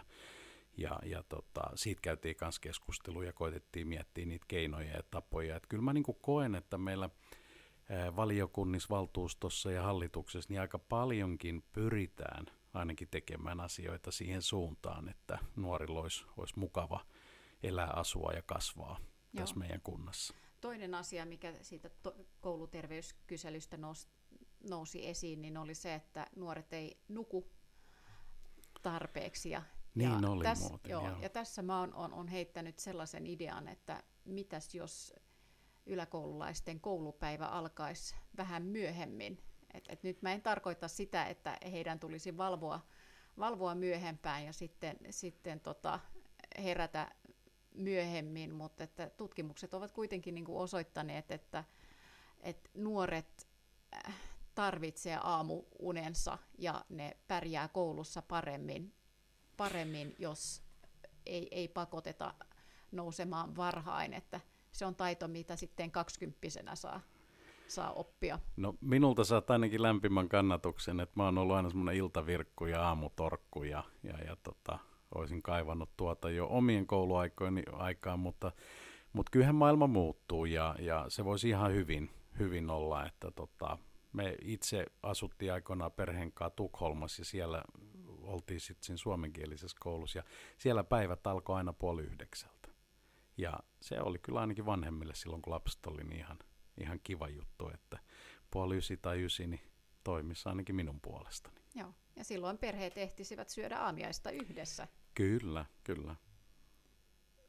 Ja, 0.76 0.98
ja 1.04 1.22
tota, 1.22 1.62
siitä 1.74 2.00
käytiin 2.02 2.36
myös 2.40 2.58
keskustelua 2.58 3.24
ja 3.24 3.32
koitettiin 3.32 3.88
miettiä 3.88 4.26
niitä 4.26 4.44
keinoja 4.48 4.96
ja 4.96 5.02
tapoja. 5.10 5.56
Et 5.56 5.66
kyllä 5.68 5.82
mä 5.82 5.92
niin 5.92 6.04
koen, 6.20 6.54
että 6.54 6.78
meillä 6.78 7.10
valiokunnissa, 8.16 8.88
valtuustossa 8.90 9.70
ja 9.70 9.82
hallituksessa 9.82 10.52
niin 10.52 10.60
aika 10.60 10.78
paljonkin 10.78 11.62
pyritään 11.72 12.46
ainakin 12.74 13.08
tekemään 13.08 13.60
asioita 13.60 14.10
siihen 14.10 14.42
suuntaan, 14.42 15.08
että 15.08 15.38
nuorilla 15.56 16.00
olisi, 16.00 16.24
olisi 16.36 16.58
mukava 16.58 17.06
elää, 17.62 17.90
asua 17.90 18.32
ja 18.32 18.42
kasvaa 18.42 18.98
Joo. 18.98 19.40
tässä 19.40 19.56
meidän 19.56 19.80
kunnassa. 19.80 20.34
Toinen 20.60 20.94
asia, 20.94 21.26
mikä 21.26 21.54
siitä 21.62 21.90
to- 22.02 22.16
kouluterveyskyselystä 22.40 23.76
nousi, 23.76 24.08
nousi 24.70 25.08
esiin, 25.08 25.42
niin 25.42 25.56
oli 25.56 25.74
se, 25.74 25.94
että 25.94 26.26
nuoret 26.36 26.72
ei 26.72 27.00
nuku 27.08 27.50
tarpeeksi 28.82 29.50
ja 29.50 29.62
niin 29.96 30.22
ja 30.22 30.30
oli 30.30 30.44
tässä, 30.44 30.68
muuten, 30.68 30.90
joo, 30.90 31.08
joo. 31.08 31.18
Ja 31.20 31.28
tässä 31.28 31.62
mä 31.62 31.80
oon, 31.80 31.94
on, 31.94 32.14
on 32.14 32.28
heittänyt 32.28 32.78
sellaisen 32.78 33.26
idean, 33.26 33.68
että 33.68 34.02
mitäs 34.24 34.74
jos 34.74 35.14
yläkoululaisten 35.86 36.80
koulupäivä 36.80 37.46
alkaisi 37.46 38.14
vähän 38.36 38.62
myöhemmin. 38.62 39.42
Et, 39.74 39.84
et 39.88 40.02
nyt 40.02 40.22
mä 40.22 40.32
en 40.32 40.42
tarkoita 40.42 40.88
sitä, 40.88 41.24
että 41.24 41.58
heidän 41.72 42.00
tulisi 42.00 42.36
valvoa, 42.36 42.80
valvoa 43.38 43.74
myöhempään 43.74 44.44
ja 44.44 44.52
sitten, 44.52 44.96
sitten 45.10 45.60
tota, 45.60 46.00
herätä 46.62 47.14
myöhemmin, 47.74 48.54
mutta 48.54 48.84
että 48.84 49.10
tutkimukset 49.10 49.74
ovat 49.74 49.92
kuitenkin 49.92 50.34
niin 50.34 50.44
kuin 50.44 50.58
osoittaneet, 50.58 51.30
että, 51.30 51.64
että 52.40 52.70
nuoret 52.74 53.48
äh, 54.06 54.14
tarvitsee 54.54 55.18
aamuunensa 55.22 56.38
ja 56.58 56.84
ne 56.88 57.16
pärjää 57.28 57.68
koulussa 57.68 58.22
paremmin 58.22 58.94
paremmin, 59.56 60.14
jos 60.18 60.62
ei, 61.26 61.48
ei 61.50 61.68
pakoteta 61.68 62.34
nousemaan 62.92 63.56
varhain, 63.56 64.12
että 64.12 64.40
se 64.72 64.86
on 64.86 64.94
taito, 64.94 65.28
mitä 65.28 65.56
sitten 65.56 65.90
kaksikymppisenä 65.90 66.74
saa, 66.74 67.00
saa 67.68 67.92
oppia. 67.92 68.38
No 68.56 68.74
minulta 68.80 69.24
saat 69.24 69.50
ainakin 69.50 69.82
lämpimän 69.82 70.28
kannatuksen, 70.28 71.00
että 71.00 71.12
mä 71.16 71.24
oon 71.24 71.38
ollut 71.38 71.56
aina 71.56 71.70
semmoinen 71.70 71.96
iltavirkku 71.96 72.66
ja 72.66 72.88
aamutorkku 72.88 73.62
ja, 73.62 73.84
ja, 74.02 74.18
ja 74.18 74.36
tota, 74.42 74.78
olisin 75.14 75.42
kaivannut 75.42 75.90
tuota 75.96 76.30
jo 76.30 76.46
omien 76.50 76.86
kouluaikoini 76.86 77.62
aikaan, 77.72 78.18
mutta, 78.18 78.52
mutta 79.12 79.30
kyllähän 79.30 79.54
maailma 79.54 79.86
muuttuu 79.86 80.44
ja, 80.44 80.74
ja 80.78 81.04
se 81.08 81.24
voisi 81.24 81.48
ihan 81.48 81.72
hyvin, 81.72 82.10
hyvin 82.38 82.70
olla, 82.70 83.06
että 83.06 83.30
tota, 83.30 83.78
me 84.12 84.36
itse 84.42 84.86
asuttiin 85.02 85.52
aikoinaan 85.52 85.92
perheen 85.92 86.32
kanssa 86.32 86.56
Tukholmassa 86.56 87.20
ja 87.20 87.24
siellä 87.24 87.62
oltiin 88.26 88.60
sitten 88.60 88.86
siinä 88.86 88.96
suomenkielisessä 88.96 89.76
koulussa 89.80 90.18
ja 90.18 90.24
siellä 90.58 90.84
päivät 90.84 91.26
alkoi 91.26 91.56
aina 91.56 91.72
puoli 91.72 92.02
yhdeksältä. 92.02 92.68
Ja 93.36 93.60
se 93.80 94.00
oli 94.00 94.18
kyllä 94.18 94.40
ainakin 94.40 94.66
vanhemmille 94.66 95.14
silloin, 95.14 95.42
kun 95.42 95.52
lapset 95.52 95.86
oli 95.86 96.04
niin 96.04 96.20
ihan, 96.20 96.38
ihan 96.80 97.00
kiva 97.02 97.28
juttu, 97.28 97.70
että 97.74 97.98
puoli 98.50 98.76
ysi 98.76 98.96
tai 98.96 99.24
ysi 99.24 99.46
niin 99.46 99.72
toimisi 100.04 100.48
ainakin 100.48 100.74
minun 100.74 101.00
puolestani. 101.00 101.60
Joo. 101.74 101.94
Ja 102.16 102.24
silloin 102.24 102.58
perheet 102.58 102.98
ehtisivät 102.98 103.48
syödä 103.48 103.78
aamiaista 103.78 104.30
yhdessä. 104.30 104.88
Kyllä, 105.14 105.66
kyllä. 105.84 106.16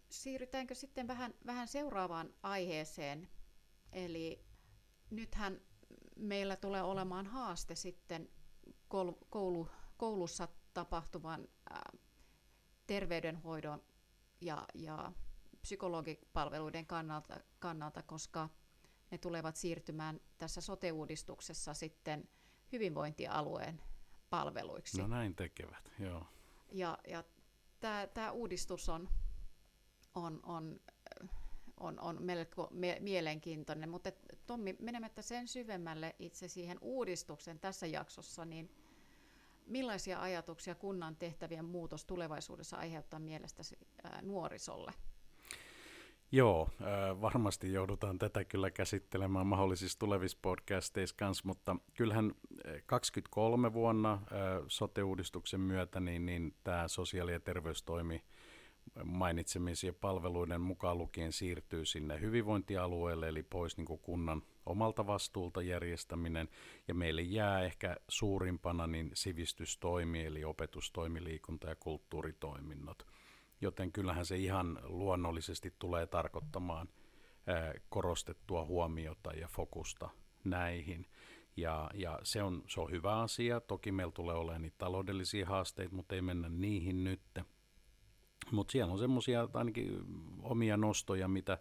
Siirrytäänkö 0.10 0.76
sitten 0.76 1.08
vähän, 1.08 1.34
vähän 1.46 1.68
seuraavaan 1.68 2.34
aiheeseen? 2.44 3.30
Eli 3.92 4.46
nythän 5.10 5.62
meillä 6.16 6.56
tulee 6.56 6.84
olemaan 6.84 7.26
haaste 7.26 7.76
sitten 7.76 8.30
koulu, 9.30 9.70
koulussa 9.98 10.48
tapahtuvan 10.78 11.48
terveydenhoidon 12.88 13.84
ja, 14.42 14.66
ja 14.74 15.12
psykologipalveluiden 15.62 16.86
kannalta, 16.86 17.40
kannalta, 17.60 18.04
koska 18.04 18.50
ne 19.12 19.18
tulevat 19.18 19.56
siirtymään 19.56 20.20
tässä 20.38 20.62
sote-uudistuksessa 20.62 21.74
sitten 21.74 22.30
hyvinvointialueen 22.72 23.82
palveluiksi. 24.30 25.02
No 25.02 25.08
näin 25.08 25.36
tekevät, 25.36 25.92
joo. 26.00 26.26
Ja, 26.72 26.98
ja 27.08 27.24
tämä 28.14 28.32
uudistus 28.32 28.90
on, 28.90 29.10
on, 30.16 30.40
on, 30.44 30.80
on, 31.80 32.00
on 32.00 32.18
melko 32.20 32.68
me, 32.72 32.98
mielenkiintoinen, 33.00 33.90
mutta 33.90 34.12
Tommi, 34.46 34.76
menemättä 34.80 35.22
sen 35.22 35.48
syvemmälle 35.48 36.16
itse 36.20 36.48
siihen 36.48 36.78
uudistuksen 36.82 37.60
tässä 37.60 37.88
jaksossa, 37.88 38.46
niin 38.46 38.72
millaisia 39.68 40.22
ajatuksia 40.22 40.76
kunnan 40.76 41.16
tehtävien 41.16 41.66
muutos 41.66 42.06
tulevaisuudessa 42.06 42.78
aiheuttaa 42.78 43.20
mielestäsi 43.20 43.78
nuorisolle? 44.22 44.92
Joo, 46.32 46.70
varmasti 47.22 47.74
joudutaan 47.74 48.20
tätä 48.20 48.46
kyllä 48.46 48.72
käsittelemään 48.72 49.48
mahdollisissa 49.48 50.00
tulevissa 50.00 50.38
podcasteissa 50.42 51.16
kanssa, 51.20 51.44
mutta 51.46 51.76
kyllähän 51.94 52.32
23 52.86 53.74
vuonna 53.74 54.22
sote-uudistuksen 54.68 55.62
myötä 55.62 56.00
niin, 56.00 56.26
niin 56.26 56.56
tämä 56.64 56.88
sosiaali- 56.88 57.32
ja 57.32 57.40
terveystoimi 57.40 58.24
mainitsemisia 59.04 59.94
palveluiden 59.94 60.62
mukaan 60.62 60.98
lukien 60.98 61.32
siirtyy 61.32 61.86
sinne 61.86 62.20
hyvinvointialueelle, 62.22 63.28
eli 63.28 63.44
pois 63.44 63.78
niin 63.78 63.86
kuin 63.86 64.00
kunnan 64.00 64.44
omalta 64.68 65.08
vastuulta 65.08 65.62
järjestäminen, 65.62 66.50
ja 66.88 66.94
meille 66.94 67.22
jää 67.22 67.62
ehkä 67.62 67.98
suurimpana 68.08 68.88
niin 68.88 69.12
sivistystoimi, 69.14 70.26
eli 70.26 70.44
opetustoimi, 70.44 71.24
liikunta- 71.24 71.70
ja 71.70 71.76
kulttuuritoiminnot– 71.76 73.08
joten 73.62 73.92
kyllähän 73.92 74.26
se 74.26 74.38
ihan 74.38 74.80
luonnollisesti 74.84 75.74
tulee 75.80 76.08
tarkoittamaan 76.08 76.90
korostettua 77.90 78.66
huomiota 78.66 79.34
ja 79.34 79.48
fokusta 79.48 80.10
näihin. 80.44 81.06
Ja, 81.58 81.92
ja 81.94 82.20
se, 82.24 82.44
on, 82.44 82.64
se 82.68 82.82
on 82.82 82.92
hyvä 82.92 83.20
asia. 83.20 83.60
Toki 83.62 83.92
meillä 83.92 84.12
tulee 84.12 84.36
olemaan 84.36 84.62
niitä 84.62 84.78
taloudellisia 84.78 85.46
haasteita, 85.46 85.96
mutta 85.96 86.16
ei 86.16 86.22
mennä 86.22 86.50
niihin 86.50 87.04
nyt. 87.04 87.22
Mutta 88.52 88.72
siellä 88.72 88.94
on 88.94 89.00
semmoisia 89.00 89.50
ainakin 89.54 90.00
omia 90.42 90.78
nostoja, 90.78 91.28
mitä 91.28 91.58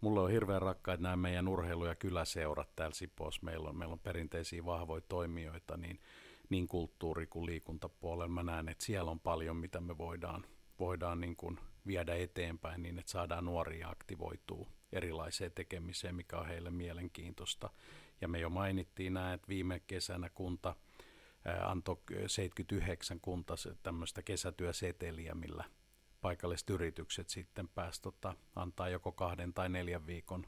mulle 0.00 0.20
on 0.20 0.30
hirveän 0.30 0.62
rakkaita 0.62 1.02
nämä 1.02 1.16
meidän 1.16 1.48
urheilu- 1.48 1.86
ja 1.86 1.94
kyläseurat 1.94 2.76
täällä 2.76 2.94
Sipoossa. 2.94 3.40
Meillä 3.44 3.68
on, 3.68 3.76
meillä 3.76 3.92
on 3.92 3.98
perinteisiä 3.98 4.64
vahvoja 4.64 5.02
toimijoita 5.08 5.76
niin, 5.76 6.00
niin 6.48 6.68
kulttuuri- 6.68 7.26
kuin 7.26 7.46
liikuntapuolella. 7.46 8.28
Mä 8.28 8.42
näen, 8.42 8.68
että 8.68 8.84
siellä 8.84 9.10
on 9.10 9.20
paljon, 9.20 9.56
mitä 9.56 9.80
me 9.80 9.98
voidaan 9.98 10.46
voidaan 10.78 11.20
niin 11.20 11.36
kuin 11.36 11.58
viedä 11.86 12.14
eteenpäin 12.14 12.82
niin, 12.82 12.98
että 12.98 13.10
saadaan 13.10 13.44
nuoria 13.44 13.88
aktivoituu 13.88 14.68
erilaiseen 14.92 15.52
tekemiseen, 15.52 16.14
mikä 16.14 16.38
on 16.38 16.46
heille 16.46 16.70
mielenkiintoista. 16.70 17.70
Ja 18.20 18.28
me 18.28 18.38
jo 18.38 18.50
mainittiin 18.50 19.14
näin, 19.14 19.34
että 19.34 19.48
viime 19.48 19.80
kesänä 19.80 20.30
kunta 20.30 20.76
antoi 21.62 21.96
79 22.26 23.20
kunta 23.20 23.54
tämmöistä 23.82 24.22
kesätyöseteliä, 24.22 25.34
millä 25.34 25.64
paikalliset 26.20 26.70
yritykset 26.70 27.28
sitten 27.28 27.68
pääsivät 27.68 28.02
tota, 28.02 28.34
antaa 28.56 28.88
joko 28.88 29.12
kahden 29.12 29.54
tai 29.54 29.68
neljän 29.68 30.06
viikon 30.06 30.46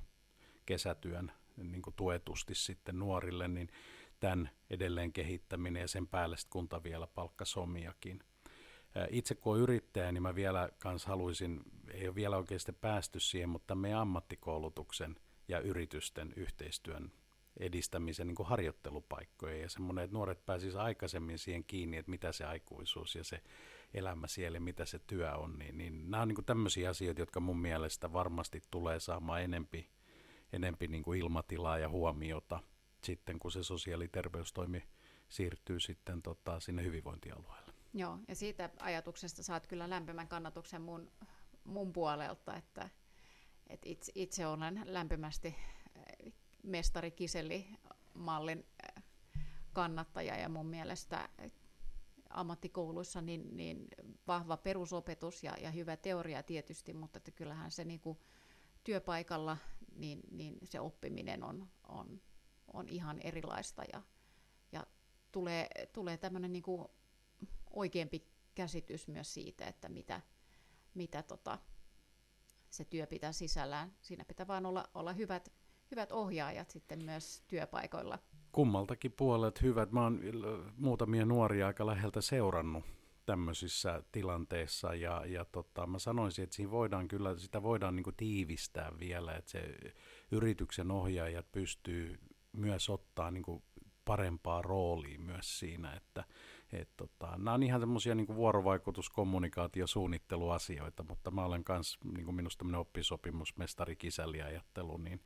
kesätyön 0.66 1.32
niin 1.56 1.82
kuin 1.82 1.94
tuetusti 1.94 2.54
sitten 2.54 2.98
nuorille, 2.98 3.48
niin 3.48 3.68
tämän 4.20 4.50
edelleen 4.70 5.12
kehittäminen 5.12 5.80
ja 5.80 5.88
sen 5.88 6.06
päälle 6.06 6.36
kunta 6.50 6.82
vielä 6.82 7.06
palkkasomiakin 7.06 8.20
itse 9.10 9.34
kun 9.34 9.52
olen 9.52 9.62
yrittäjä, 9.62 10.12
niin 10.12 10.22
mä 10.22 10.34
vielä 10.34 10.68
kans 10.78 11.06
haluaisin, 11.06 11.60
ei 11.94 12.08
ole 12.08 12.14
vielä 12.14 12.36
oikeasti 12.36 12.72
päästy 12.72 13.20
siihen, 13.20 13.48
mutta 13.48 13.74
meidän 13.74 14.00
ammattikoulutuksen 14.00 15.16
ja 15.48 15.60
yritysten 15.60 16.32
yhteistyön 16.36 17.12
edistämisen 17.60 18.26
niin 18.26 18.36
harjoittelupaikkoja 18.44 19.56
ja 19.56 19.68
semmoinen, 19.68 20.04
että 20.04 20.14
nuoret 20.14 20.46
pääsisivät 20.46 20.84
aikaisemmin 20.84 21.38
siihen 21.38 21.64
kiinni, 21.64 21.96
että 21.96 22.10
mitä 22.10 22.32
se 22.32 22.44
aikuisuus 22.44 23.14
ja 23.14 23.24
se 23.24 23.42
elämä 23.94 24.26
siellä, 24.26 24.60
mitä 24.60 24.84
se 24.84 24.98
työ 24.98 25.32
on, 25.32 25.58
niin, 25.58 25.78
niin 25.78 26.10
nämä 26.10 26.22
on 26.22 26.28
niin 26.28 26.44
tämmöisiä 26.44 26.90
asioita, 26.90 27.22
jotka 27.22 27.40
mun 27.40 27.60
mielestä 27.60 28.12
varmasti 28.12 28.62
tulee 28.70 29.00
saamaan 29.00 29.42
enempi, 29.42 29.90
enempi 30.52 30.88
niin 30.88 31.02
kuin 31.02 31.20
ilmatilaa 31.20 31.78
ja 31.78 31.88
huomiota 31.88 32.60
sitten, 33.04 33.38
kun 33.38 33.52
se 33.52 33.62
sosiaali- 33.62 34.04
ja 34.04 34.08
terveystoimi 34.12 34.82
siirtyy 35.28 35.80
sitten 35.80 36.22
tota, 36.22 36.60
sinne 36.60 36.82
hyvinvointialueelle. 36.82 37.72
Joo, 37.94 38.18
ja 38.28 38.34
siitä 38.34 38.70
ajatuksesta 38.80 39.42
saat 39.42 39.66
kyllä 39.66 39.90
lämpimän 39.90 40.28
kannatuksen 40.28 40.82
mun, 40.82 41.10
mun 41.64 41.92
puolelta, 41.92 42.56
että, 42.56 42.90
että 43.66 43.88
itse, 43.88 44.12
itse 44.14 44.46
olen 44.46 44.82
lämpimästi 44.84 45.48
eh, 45.96 46.32
mestari 46.62 47.10
Kiseli-mallin 47.10 48.66
eh, 48.82 49.02
kannattaja 49.72 50.36
ja 50.36 50.48
mun 50.48 50.66
mielestä 50.66 51.28
ammattikouluissa 52.30 53.20
niin, 53.20 53.56
niin 53.56 53.88
vahva 54.26 54.56
perusopetus 54.56 55.42
ja, 55.42 55.56
ja 55.60 55.70
hyvä 55.70 55.96
teoria 55.96 56.42
tietysti, 56.42 56.92
mutta 56.92 57.16
että 57.16 57.30
kyllähän 57.30 57.70
se 57.70 57.84
niin 57.84 58.00
kuin 58.00 58.18
työpaikalla 58.84 59.56
niin, 59.96 60.20
niin 60.30 60.58
se 60.64 60.80
oppiminen 60.80 61.44
on, 61.44 61.68
on, 61.88 62.20
on 62.72 62.88
ihan 62.88 63.20
erilaista 63.20 63.82
ja, 63.92 64.02
ja 64.72 64.86
tulee, 65.32 65.68
tulee 65.92 66.16
tämmöinen 66.16 66.52
niin 66.52 66.64
oikeampi 67.70 68.26
käsitys 68.54 69.08
myös 69.08 69.34
siitä, 69.34 69.66
että 69.66 69.88
mitä, 69.88 70.20
mitä 70.94 71.22
tota, 71.22 71.58
se 72.70 72.84
työ 72.84 73.06
pitää 73.06 73.32
sisällään. 73.32 73.96
Siinä 74.00 74.24
pitää 74.24 74.46
vain 74.46 74.66
olla, 74.66 74.90
olla 74.94 75.12
hyvät, 75.12 75.52
hyvät 75.90 76.12
ohjaajat 76.12 76.70
sitten 76.70 77.04
myös 77.04 77.42
työpaikoilla. 77.48 78.18
Kummaltakin 78.52 79.12
puolet 79.12 79.62
hyvät. 79.62 79.92
Mä 79.92 80.02
oon 80.02 80.20
muutamia 80.76 81.26
nuoria 81.26 81.66
aika 81.66 81.86
läheltä 81.86 82.20
seurannut 82.20 82.84
tämmöisissä 83.26 84.02
tilanteissa 84.12 84.94
ja, 84.94 85.22
ja 85.26 85.44
tota, 85.44 85.86
mä 85.86 85.98
sanoisin, 85.98 86.42
että 86.42 86.56
siinä 86.56 86.70
voidaan 86.70 87.08
kyllä, 87.08 87.36
sitä 87.36 87.62
voidaan 87.62 87.96
niin 87.96 88.04
tiivistää 88.16 88.92
vielä, 89.00 89.34
että 89.34 89.50
se 89.50 89.74
yrityksen 90.30 90.90
ohjaajat 90.90 91.52
pystyy 91.52 92.18
myös 92.52 92.90
ottaa 92.90 93.30
niin 93.30 93.62
parempaa 94.04 94.62
roolia 94.62 95.18
myös 95.18 95.58
siinä, 95.58 95.92
että 95.92 96.24
et 96.72 96.88
tota, 96.96 97.30
nämä 97.36 97.52
on 97.52 97.62
ihan 97.62 97.80
semmoisia 97.80 98.14
niin 98.14 98.36
vuorovaikutus, 98.36 99.10
kommunikaatio, 99.10 99.86
suunnitteluasioita, 99.86 101.04
mutta 101.08 101.30
mä 101.30 101.44
olen 101.44 101.64
myös 101.68 101.98
niin 102.16 102.34
minusta 102.34 102.58
tämmöinen 102.58 102.80
oppisopimus, 102.80 103.56
mestari, 103.56 103.96
kisäli 103.96 104.42
ajattelu, 104.42 104.96
niin 104.96 105.20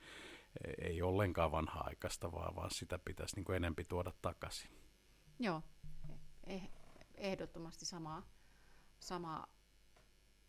ei 0.83 1.03
ollenkaan 1.03 1.53
vanha-aikaista, 1.53 2.33
vaan, 2.33 2.57
vaan 2.57 2.71
sitä 2.71 2.99
pitäisi 2.99 3.37
niin 3.37 3.55
enempi 3.55 3.85
tuoda 3.85 4.12
takaisin. 4.23 4.71
Joo, 5.38 5.62
eh, 6.47 6.71
ehdottomasti 7.14 7.87
samaa, 7.87 8.23
samaa 9.01 9.47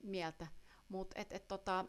mieltä. 0.04 0.48
Mutta 0.90 1.22
et, 1.22 1.34
et, 1.34 1.48
tota, 1.48 1.86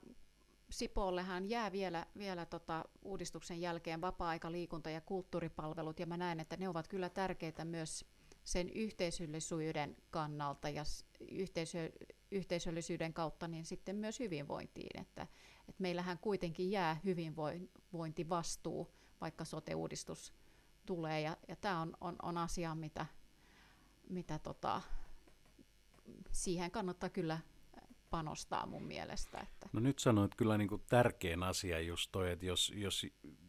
Sipoollehan 0.71 1.49
jää 1.49 1.73
vielä, 1.73 2.07
vielä 2.19 2.47
tota 2.47 2.85
uudistuksen 3.03 3.61
jälkeen 3.61 4.01
vapaa-aika, 4.01 4.53
liikunta 4.53 4.91
ja 4.91 5.01
kulttuuripalvelut, 5.01 6.01
ja 6.01 6.07
mä 6.07 6.17
näen, 6.17 6.41
että 6.41 6.57
ne 6.57 6.69
ovat 6.69 6.89
kyllä 6.89 7.09
tärkeitä 7.09 7.65
myös 7.65 8.05
sen 8.45 8.71
yhteisöllisyyden 8.71 9.97
kannalta 10.11 10.69
ja 10.69 10.83
yhteisö, 11.31 11.91
yhteisöllisyyden 12.37 13.15
kautta 13.15 13.49
niin 13.49 13.65
sitten 13.65 13.97
myös 13.97 14.21
hyvinvointiin. 14.21 15.01
Että, 15.01 15.23
että 15.69 15.83
meillähän 15.83 16.19
kuitenkin 16.19 16.71
jää 16.71 17.01
hyvinvointivastuu, 17.05 18.95
vaikka 19.21 19.45
sote-uudistus 19.45 20.33
tulee. 20.87 21.21
Ja, 21.21 21.37
ja 21.49 21.57
tämä 21.57 21.81
on, 21.81 21.97
on, 22.01 22.17
on 22.23 22.39
asia, 22.39 22.75
mitä, 22.75 23.07
mitä 24.11 24.39
tota, 24.39 24.83
siihen 26.33 26.71
kannattaa 26.71 27.09
kyllä 27.09 27.39
panostaa 28.11 28.67
mun 28.67 28.83
mielestä. 28.83 29.39
Että. 29.39 29.69
No 29.73 29.81
nyt 29.81 29.99
sanoit 29.99 30.35
kyllä 30.35 30.59
niin 30.59 30.69
kuin 30.69 30.83
tärkein 30.89 31.43
asia 31.43 31.81
just 31.81 32.13
toi, 32.13 32.33
että 32.33 32.47
jos, 32.47 32.73
jos 32.77 33.07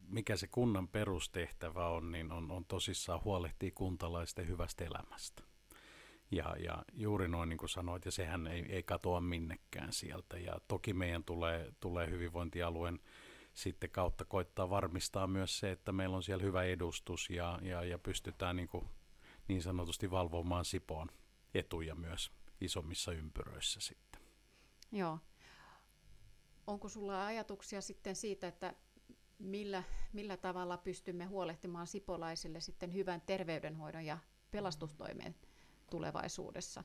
mikä 0.08 0.36
se 0.36 0.47
kunnan 0.47 0.88
perustehtävä 0.88 1.88
on, 1.88 2.12
niin 2.12 2.32
on, 2.32 2.52
on 2.52 2.65
tosissaan 2.65 3.23
huolehtia 3.23 3.71
kuntalaisten 3.76 4.47
hyvästä 4.47 4.86
elämästä. 4.86 5.43
Ja, 6.31 6.55
ja 6.59 6.85
juuri 6.93 7.27
noin 7.27 7.49
niin 7.49 7.57
kuin 7.57 7.69
sanoit, 7.69 8.05
ja 8.05 8.11
sehän 8.11 8.47
ei, 8.47 8.65
ei 8.69 8.83
katoa 8.83 9.21
minnekään 9.21 9.93
sieltä. 9.93 10.37
Ja 10.37 10.59
toki 10.67 10.93
meidän 10.93 11.23
tulee, 11.23 11.73
tulee 11.79 12.09
hyvinvointialueen 12.09 12.99
sitten 13.53 13.89
kautta 13.89 14.25
koittaa 14.25 14.69
varmistaa 14.69 15.27
myös 15.27 15.59
se, 15.59 15.71
että 15.71 15.91
meillä 15.91 16.15
on 16.15 16.23
siellä 16.23 16.43
hyvä 16.43 16.63
edustus 16.63 17.29
ja, 17.29 17.59
ja, 17.61 17.83
ja 17.83 17.99
pystytään 17.99 18.55
niin 18.55 18.67
kuin 18.67 18.87
niin 19.47 19.61
sanotusti 19.61 20.11
valvomaan 20.11 20.65
Sipoon 20.65 21.07
etuja 21.53 21.95
myös 21.95 22.31
isommissa 22.61 23.11
ympyröissä 23.11 23.79
sitten. 23.79 24.21
Joo. 24.91 25.19
Onko 26.67 26.89
sulla 26.89 27.25
ajatuksia 27.25 27.81
sitten 27.81 28.15
siitä, 28.15 28.47
että 28.47 28.73
millä, 29.39 29.83
millä 30.13 30.37
tavalla 30.37 30.77
pystymme 30.77 31.25
huolehtimaan 31.25 31.87
sipolaisille 31.87 32.59
sitten 32.59 32.93
hyvän 32.93 33.21
terveydenhoidon 33.21 34.05
ja 34.05 34.17
pelastustoimen 34.51 35.35
tulevaisuudessa? 35.89 36.84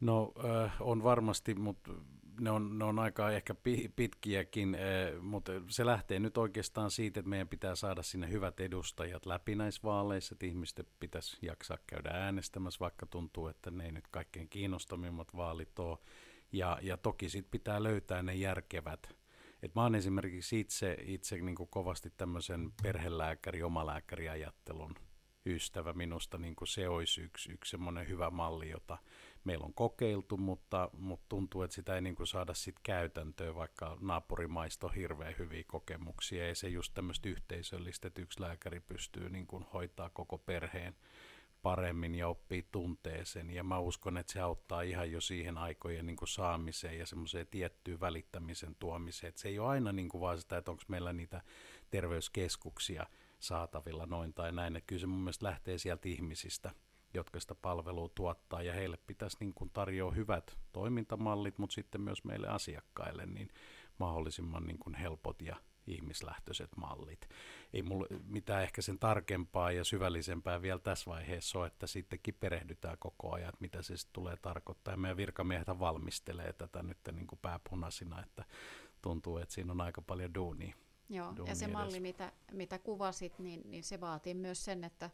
No 0.00 0.32
äh, 0.44 0.72
on 0.80 1.02
varmasti, 1.02 1.54
mutta 1.54 1.92
ne 2.40 2.50
on, 2.50 2.78
ne 2.78 2.84
on 2.84 2.98
aika 2.98 3.30
ehkä 3.30 3.54
pitkiäkin, 3.96 4.74
äh, 4.74 5.22
mutta 5.22 5.52
se 5.68 5.86
lähtee 5.86 6.18
nyt 6.18 6.38
oikeastaan 6.38 6.90
siitä, 6.90 7.20
että 7.20 7.30
meidän 7.30 7.48
pitää 7.48 7.74
saada 7.74 8.02
sinne 8.02 8.30
hyvät 8.30 8.60
edustajat 8.60 9.26
läpi 9.26 9.54
näissä 9.54 9.80
vaaleissa, 9.84 10.34
että 10.34 10.46
ihmisten 10.46 10.86
pitäisi 11.00 11.38
jaksaa 11.42 11.78
käydä 11.86 12.10
äänestämässä, 12.10 12.80
vaikka 12.80 13.06
tuntuu, 13.06 13.48
että 13.48 13.70
ne 13.70 13.84
ei 13.84 13.92
nyt 13.92 14.08
kaikkein 14.08 14.48
kiinnostavimmat 14.48 15.36
vaalit 15.36 15.78
ole. 15.78 15.98
Ja, 16.52 16.78
ja 16.82 16.96
toki 16.96 17.28
sitten 17.28 17.50
pitää 17.50 17.82
löytää 17.82 18.22
ne 18.22 18.34
järkevät. 18.34 19.14
Et 19.62 19.74
mä 19.74 19.82
oon 19.82 19.94
esimerkiksi 19.94 20.60
itse, 20.60 20.96
itse 21.00 21.36
niin 21.36 21.56
kovasti 21.70 22.12
tämmöisen 22.16 22.72
perhelääkäri, 22.82 23.62
omalääkäriajattelun 23.62 24.94
ystävä. 25.50 25.92
Minusta 25.92 26.38
niin 26.38 26.54
se 26.64 26.88
olisi 26.88 27.20
yksi, 27.20 27.52
yksi 27.52 27.70
semmoinen 27.70 28.08
hyvä 28.08 28.30
malli, 28.30 28.70
jota 28.70 28.98
meillä 29.44 29.64
on 29.64 29.74
kokeiltu, 29.74 30.36
mutta, 30.36 30.90
mutta 30.92 31.26
tuntuu, 31.28 31.62
että 31.62 31.74
sitä 31.74 31.94
ei 31.94 32.00
niin 32.00 32.16
kuin 32.16 32.26
saada 32.26 32.54
sit 32.54 32.76
käytäntöön, 32.82 33.54
vaikka 33.54 33.96
naapurimaista 34.00 34.86
on 34.86 34.94
hirveän 34.94 35.34
hyviä 35.38 35.64
kokemuksia. 35.66 36.46
Ei 36.46 36.54
se 36.54 36.68
just 36.68 36.94
tämmöistä 36.94 37.28
yhteisöllistä, 37.28 38.08
että 38.08 38.22
yksi 38.22 38.40
lääkäri 38.40 38.80
pystyy 38.80 39.30
niin 39.30 39.46
kuin 39.46 39.66
hoitaa 39.72 40.10
koko 40.10 40.38
perheen 40.38 40.96
paremmin 41.62 42.14
ja 42.14 42.28
oppii 42.28 42.66
tunteeseen. 42.72 43.50
Ja 43.50 43.64
mä 43.64 43.78
uskon, 43.78 44.18
että 44.18 44.32
se 44.32 44.40
auttaa 44.40 44.82
ihan 44.82 45.12
jo 45.12 45.20
siihen 45.20 45.58
aikojen 45.58 46.06
niin 46.06 46.16
kuin 46.16 46.28
saamiseen 46.28 46.98
ja 46.98 47.06
semmoiseen 47.06 47.46
tiettyyn 47.46 48.00
välittämisen 48.00 48.76
tuomiseen. 48.78 49.28
Että 49.28 49.40
se 49.40 49.48
ei 49.48 49.58
ole 49.58 49.68
aina 49.68 49.92
niin 49.92 50.08
kuin 50.08 50.20
vaan 50.20 50.38
sitä, 50.40 50.56
että 50.56 50.70
onko 50.70 50.82
meillä 50.88 51.12
niitä 51.12 51.42
terveyskeskuksia 51.90 53.06
saatavilla 53.40 54.06
noin 54.06 54.34
tai 54.34 54.52
näin. 54.52 54.76
Että 54.76 54.86
kyllä 54.86 55.00
se 55.00 55.06
mun 55.06 55.20
mielestä 55.20 55.46
lähtee 55.46 55.78
sieltä 55.78 56.08
ihmisistä– 56.08 56.70
jotka 57.14 57.40
sitä 57.40 57.54
palvelua 57.54 58.08
tuottaa, 58.14 58.62
ja 58.62 58.72
heille 58.72 58.98
pitäisi 59.06 59.36
niin 59.40 59.54
kuin 59.54 59.70
tarjoa 59.70 60.12
hyvät 60.12 60.58
toimintamallit, 60.72 61.58
mutta 61.58 61.74
sitten 61.74 62.00
myös 62.00 62.24
meille 62.24 62.48
asiakkaille 62.48 63.26
niin 63.26 63.48
mahdollisimman 63.98 64.66
niin 64.66 64.78
kuin 64.78 64.94
helpot 64.94 65.42
ja 65.42 65.56
ihmislähtöiset 65.86 66.76
mallit. 66.76 67.28
Ei 67.72 67.82
mulla 67.82 68.06
mitään 68.24 68.62
ehkä 68.62 68.82
sen 68.82 68.98
tarkempaa 68.98 69.72
ja 69.72 69.84
syvällisempää 69.84 70.62
vielä 70.62 70.78
tässä 70.78 71.10
vaiheessa 71.10 71.58
ole, 71.58 71.66
että 71.66 71.86
sittenkin 71.86 72.34
perehdytään 72.40 72.96
koko 72.98 73.32
ajan, 73.32 73.48
että 73.48 73.60
mitä 73.60 73.82
se 73.82 73.96
sitten 73.96 74.12
tulee 74.12 74.36
tarkoittaa. 74.36 74.94
Ja 74.94 74.98
meidän 74.98 75.16
virkamiehet 75.16 75.68
valmistelee 75.78 76.52
tätä 76.52 76.82
nyt 76.82 76.98
niin 77.12 77.26
kuin 77.26 77.38
pääpunaisina, 77.42 78.22
että 78.22 78.44
tuntuu, 79.02 79.38
että 79.38 79.54
siinä 79.54 79.72
on 79.72 79.80
aika 79.80 80.02
paljon 80.02 80.34
duunia. 80.34 80.74
Joo, 81.10 81.34
ja 81.46 81.54
se 81.54 81.64
edes. 81.64 81.72
malli, 81.72 82.00
mitä, 82.00 82.32
mitä 82.52 82.78
kuvasit, 82.78 83.38
niin, 83.38 83.62
niin 83.64 83.84
se 83.84 84.00
vaatii 84.00 84.34
myös 84.34 84.64
sen, 84.64 84.84
että, 84.84 85.10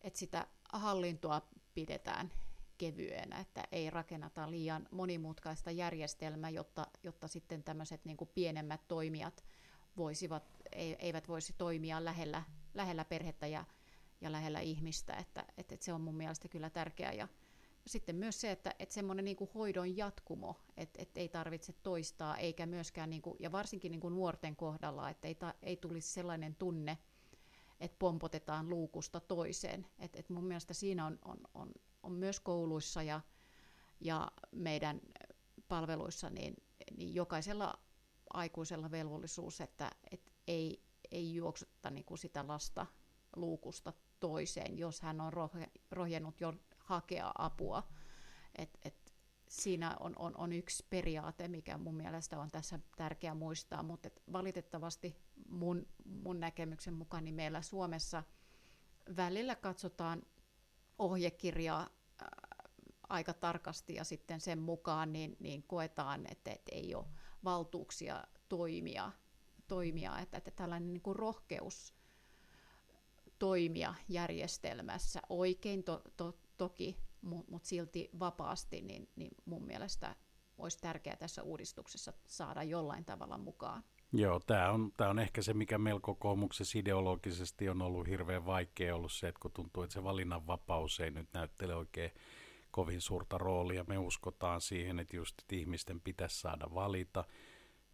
että 0.00 0.18
sitä 0.18 0.46
hallintoa 0.72 1.42
pidetään 1.74 2.32
kevyenä, 2.78 3.38
että 3.38 3.64
ei 3.72 3.90
rakenneta 3.90 4.50
liian 4.50 4.88
monimutkaista 4.90 5.70
järjestelmää, 5.70 6.50
jotta, 6.50 6.86
jotta 7.02 7.28
sitten 7.28 7.62
tämmöiset 7.64 8.04
niin 8.04 8.16
kuin 8.16 8.30
pienemmät 8.34 8.88
toimijat 8.88 9.44
voisivat, 9.96 10.42
eivät 10.98 11.28
voisi 11.28 11.54
toimia 11.58 12.04
lähellä, 12.04 12.42
lähellä 12.74 13.04
perhettä 13.04 13.46
ja, 13.46 13.64
ja 14.20 14.32
lähellä 14.32 14.60
ihmistä, 14.60 15.14
että, 15.14 15.44
että, 15.56 15.74
että 15.74 15.84
se 15.84 15.92
on 15.92 16.00
mun 16.00 16.14
mielestä 16.14 16.48
kyllä 16.48 16.70
tärkeää. 16.70 17.12
Ja 17.12 17.28
sitten 17.86 18.16
myös 18.16 18.40
se, 18.40 18.50
että, 18.50 18.74
että 18.78 18.94
semmoinen 18.94 19.24
niin 19.24 19.36
kuin 19.36 19.50
hoidon 19.54 19.96
jatkumo, 19.96 20.56
että, 20.76 21.02
että 21.02 21.20
ei 21.20 21.28
tarvitse 21.28 21.72
toistaa, 21.72 22.36
eikä 22.36 22.66
myöskään, 22.66 23.10
niin 23.10 23.22
kuin, 23.22 23.36
ja 23.40 23.52
varsinkin 23.52 23.90
niin 23.90 24.00
kuin 24.00 24.14
nuorten 24.14 24.56
kohdalla, 24.56 25.10
että 25.10 25.28
ei, 25.28 25.34
ta, 25.34 25.54
ei 25.62 25.76
tulisi 25.76 26.08
sellainen 26.08 26.54
tunne, 26.54 26.98
että 27.80 27.96
pompotetaan 27.98 28.70
luukusta 28.70 29.20
toiseen. 29.20 29.86
Et, 29.98 30.16
et 30.16 30.28
mun 30.28 30.44
mielestä 30.44 30.74
siinä 30.74 31.06
on, 31.06 31.18
on, 31.24 31.38
on, 31.54 31.70
on 32.02 32.12
myös 32.12 32.40
kouluissa 32.40 33.02
ja, 33.02 33.20
ja 34.00 34.32
meidän 34.52 35.00
palveluissa 35.68 36.30
niin, 36.30 36.56
niin 36.96 37.14
jokaisella 37.14 37.78
aikuisella 38.32 38.90
velvollisuus, 38.90 39.60
että 39.60 39.90
et 40.10 40.32
ei, 40.46 40.82
ei 41.10 41.34
juoksutta 41.34 41.90
niinku 41.90 42.16
sitä 42.16 42.46
lasta 42.48 42.86
luukusta 43.36 43.92
toiseen, 44.20 44.78
jos 44.78 45.00
hän 45.00 45.20
on 45.20 45.32
roh- 45.32 45.70
rohjennut 45.90 46.40
hakea 46.86 47.32
apua. 47.38 47.88
Et, 48.58 48.78
et 48.84 49.14
siinä 49.48 49.96
on, 50.00 50.12
on, 50.18 50.36
on 50.36 50.52
yksi 50.52 50.86
periaate, 50.90 51.48
mikä 51.48 51.78
mun 51.78 51.94
mielestä 51.94 52.40
on 52.40 52.50
tässä 52.50 52.78
tärkeää 52.96 53.34
muistaa, 53.34 53.82
mutta 53.82 54.10
valitettavasti 54.32 55.16
mun, 55.48 55.86
mun 56.04 56.40
näkemyksen 56.40 56.94
mukaan 56.94 57.24
niin 57.24 57.34
meillä 57.34 57.62
Suomessa 57.62 58.22
välillä 59.16 59.54
katsotaan 59.54 60.22
ohjekirjaa 60.98 61.80
ää, 62.20 62.28
aika 63.08 63.34
tarkasti 63.34 63.94
ja 63.94 64.04
sitten 64.04 64.40
sen 64.40 64.58
mukaan 64.58 65.12
niin, 65.12 65.36
niin 65.40 65.62
koetaan, 65.62 66.26
että, 66.30 66.50
että 66.50 66.74
ei 66.74 66.94
ole 66.94 67.06
valtuuksia 67.44 68.24
toimia, 68.48 69.12
toimia 69.66 70.18
että, 70.18 70.36
että 70.36 70.50
tällainen 70.50 70.92
niin 70.92 71.02
kuin 71.02 71.16
rohkeus 71.16 71.94
toimia 73.38 73.94
järjestelmässä 74.08 75.20
oikein 75.28 75.84
to, 75.84 76.02
to, 76.16 76.38
toki 76.58 76.96
mutta 77.26 77.52
mut 77.52 77.64
silti 77.64 78.10
vapaasti, 78.18 78.80
niin, 78.80 79.08
niin 79.16 79.30
mun 79.44 79.66
mielestä 79.66 80.16
olisi 80.58 80.78
tärkeää 80.78 81.16
tässä 81.16 81.42
uudistuksessa 81.42 82.12
saada 82.26 82.62
jollain 82.62 83.04
tavalla 83.04 83.38
mukaan. 83.38 83.84
Joo, 84.12 84.40
tämä 84.40 84.70
on, 84.70 84.92
tää 84.96 85.08
on 85.08 85.18
ehkä 85.18 85.42
se, 85.42 85.54
mikä 85.54 85.78
meillä 85.78 86.00
kokoomuksessa 86.00 86.78
ideologisesti 86.78 87.68
on 87.68 87.82
ollut 87.82 88.08
hirveän 88.08 88.46
vaikea 88.46 88.96
ollut 88.96 89.12
se, 89.12 89.28
että 89.28 89.40
kun 89.40 89.52
tuntuu, 89.52 89.82
että 89.82 89.94
se 89.94 90.04
valinnanvapaus 90.04 91.00
ei 91.00 91.10
nyt 91.10 91.28
näyttele 91.32 91.74
oikein 91.74 92.10
kovin 92.70 93.00
suurta 93.00 93.38
roolia. 93.38 93.84
Me 93.88 93.98
uskotaan 93.98 94.60
siihen, 94.60 94.98
että 94.98 95.16
just 95.16 95.34
että 95.38 95.54
ihmisten 95.54 96.00
pitäisi 96.00 96.40
saada 96.40 96.66
valita. 96.74 97.24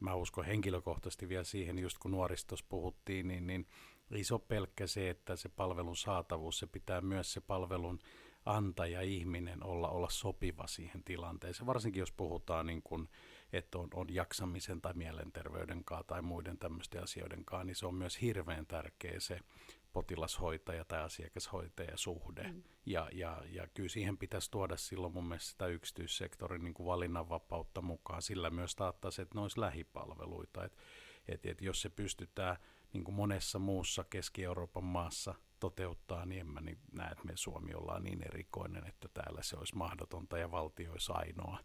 Mä 0.01 0.14
uskon 0.14 0.44
henkilökohtaisesti 0.44 1.29
vielä 1.29 1.44
siihen, 1.44 1.79
just 1.79 1.98
kun 1.98 2.11
nuoristossa 2.11 2.66
puhuttiin, 2.68 3.29
niin, 3.29 3.46
niin 3.46 3.66
iso 4.14 4.38
pelkkä 4.38 4.87
se, 4.87 5.11
että 5.11 5.37
se 5.37 5.48
palvelun 5.48 5.96
saatavuus, 5.96 6.59
se 6.59 6.66
pitää 6.66 7.01
myös 7.01 7.33
se 7.33 7.40
palvelun 7.40 7.98
antaja 8.44 9.00
ihminen 9.00 9.64
olla, 9.64 9.88
olla 9.88 10.11
sopiva 10.11 10.66
siihen 10.66 11.05
tilanteeseen, 11.05 11.66
varsinkin 11.66 12.00
jos 12.00 12.12
puhutaan 12.12 12.66
niin 12.66 12.83
kuin, 12.83 13.09
että 13.52 13.78
on, 13.78 13.88
on 13.94 14.14
jaksamisen 14.14 14.81
tai 14.81 14.92
mielenterveyden 14.94 15.85
kanssa 15.85 16.07
tai 16.07 16.22
muiden 16.22 16.59
tämmöisten 16.59 17.02
asioiden 17.02 17.44
kanssa, 17.44 17.64
niin 17.64 17.76
se 17.76 17.87
on 17.87 17.94
myös 17.94 18.20
hirveän 18.20 18.66
tärkeä 18.66 19.20
se 19.20 19.40
potilashoitaja 19.92 20.85
tai 20.85 21.02
asiakashoitaja 21.02 21.96
suhde. 21.96 22.42
Mm. 22.42 22.62
Ja, 22.87 23.09
ja, 23.12 23.42
ja 23.50 23.68
kyllä 23.74 23.88
siihen 23.88 24.18
pitäisi 24.18 24.50
tuoda 24.50 24.76
silloin 24.76 25.12
mun 25.12 25.28
mielestä 25.28 25.50
sitä 25.50 25.66
yksityissektorin 25.66 26.64
niin 26.64 26.74
kuin 26.74 26.87
valinnanvapautta 26.87 27.83
mukaan. 27.83 28.22
Sillä 28.22 28.50
myös 28.50 28.74
taattaisi, 28.74 29.22
että 29.22 29.35
ne 29.35 29.40
olisi 29.40 29.61
lähipalveluita. 29.61 30.64
Et, 30.64 30.72
et, 31.28 31.46
et 31.46 31.62
jos 31.62 31.83
se 31.83 31.88
pystytään 31.88 32.57
niin 32.92 33.05
kuin 33.05 33.14
monessa 33.14 33.59
muussa 33.59 34.05
Keski-Euroopan 34.05 34.85
maassa 34.85 35.35
toteuttaa, 35.61 36.26
niin 36.26 36.40
en 36.40 36.46
mä 36.46 36.61
niin 36.61 36.78
näe, 36.92 37.11
että 37.11 37.24
me 37.24 37.33
Suomi 37.35 37.74
ollaan 37.74 38.02
niin 38.02 38.22
erikoinen, 38.22 38.87
että 38.87 39.09
täällä 39.14 39.42
se 39.42 39.57
olisi 39.57 39.76
mahdotonta 39.76 40.38
ja 40.38 40.50
valtio 40.50 40.92
olisi 40.92 41.12
ainoa 41.14 41.59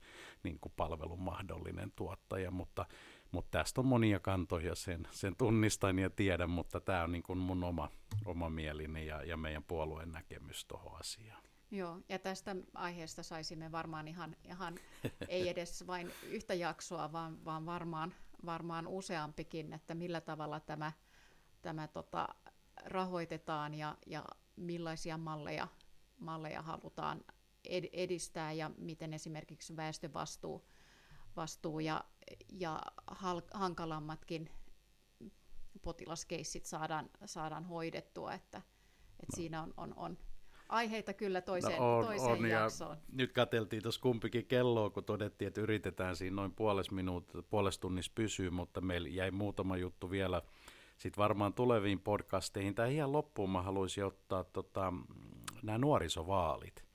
niin 0.43 0.59
kuin 0.59 0.73
palvelun 0.77 1.21
mahdollinen 1.21 1.91
tuottaja, 1.95 2.51
mutta, 2.51 2.85
mutta 3.31 3.57
tästä 3.57 3.81
on 3.81 3.87
monia 3.87 4.19
kantoja, 4.19 4.75
sen, 4.75 5.07
sen 5.11 5.35
tunnistan 5.35 5.99
ja 5.99 6.09
tiedän, 6.09 6.49
mutta 6.49 6.79
tämä 6.81 7.03
on 7.03 7.11
niin 7.11 7.23
kuin 7.23 7.39
mun 7.39 7.63
oma, 7.63 7.89
oma 8.25 8.49
mielini 8.49 9.05
ja, 9.05 9.23
ja 9.23 9.37
meidän 9.37 9.63
puolueen 9.63 10.11
näkemys 10.11 10.65
tuohon 10.65 10.99
asiaan. 10.99 11.43
Joo, 11.71 11.99
ja 12.09 12.19
tästä 12.19 12.55
aiheesta 12.73 13.23
saisimme 13.23 13.71
varmaan 13.71 14.07
ihan, 14.07 14.35
ihan 14.43 14.75
ei 15.27 15.49
edes 15.49 15.87
vain 15.87 16.11
yhtä 16.23 16.53
jaksoa, 16.53 17.11
vaan, 17.11 17.45
vaan 17.45 17.65
varmaan, 17.65 18.13
varmaan 18.45 18.87
useampikin, 18.87 19.73
että 19.73 19.95
millä 19.95 20.21
tavalla 20.21 20.59
tämä, 20.59 20.91
tämä 21.61 21.87
tota, 21.87 22.27
rahoitetaan 22.85 23.73
ja, 23.73 23.97
ja 24.05 24.25
millaisia 24.55 25.17
malleja, 25.17 25.67
malleja 26.19 26.61
halutaan 26.61 27.25
ed- 27.63 27.89
edistää 27.93 28.51
ja 28.51 28.71
miten 28.77 29.13
esimerkiksi 29.13 29.75
väestövastuu 29.75 30.67
vastuu 31.37 31.79
ja, 31.79 32.03
ja 32.49 32.81
hal- 33.07 33.49
hankalammatkin 33.53 34.49
potilaskeissit 35.81 36.65
saadaan, 36.65 37.09
saadaan 37.25 37.65
hoidettua, 37.65 38.33
että, 38.33 38.57
että 39.19 39.31
no. 39.31 39.35
siinä 39.35 39.61
on, 39.61 39.73
on, 39.77 39.93
on 39.95 40.17
aiheita 40.69 41.13
kyllä 41.13 41.41
toiseen, 41.41 41.79
no 41.79 41.97
on, 41.97 42.05
toiseen 42.05 42.31
on, 42.31 42.49
jaksoon. 42.49 42.97
Ja 42.97 43.03
nyt 43.13 43.31
katseltiin 43.31 43.83
tuossa 43.83 44.01
kumpikin 44.01 44.45
kelloa, 44.45 44.89
kun 44.89 45.03
todettiin, 45.03 45.47
että 45.47 45.61
yritetään 45.61 46.15
siinä 46.15 46.35
noin 46.35 46.51
puolesta 46.51 46.95
minuuttia, 46.95 47.41
puolesta 47.41 47.81
tunnissa 47.81 48.11
pysyä, 48.15 48.51
mutta 48.51 48.81
meillä 48.81 49.07
jäi 49.07 49.31
muutama 49.31 49.77
juttu 49.77 50.11
vielä 50.11 50.41
sitten 50.97 51.21
varmaan 51.21 51.53
tuleviin 51.53 51.99
podcasteihin. 51.99 52.75
Tai 52.75 52.95
ihan 52.95 53.11
loppuun 53.11 53.49
mä 53.49 53.61
haluaisin 53.61 54.05
ottaa 54.05 54.43
tota, 54.43 54.93
nämä 55.63 55.77
nuorisovaalit, 55.77 56.85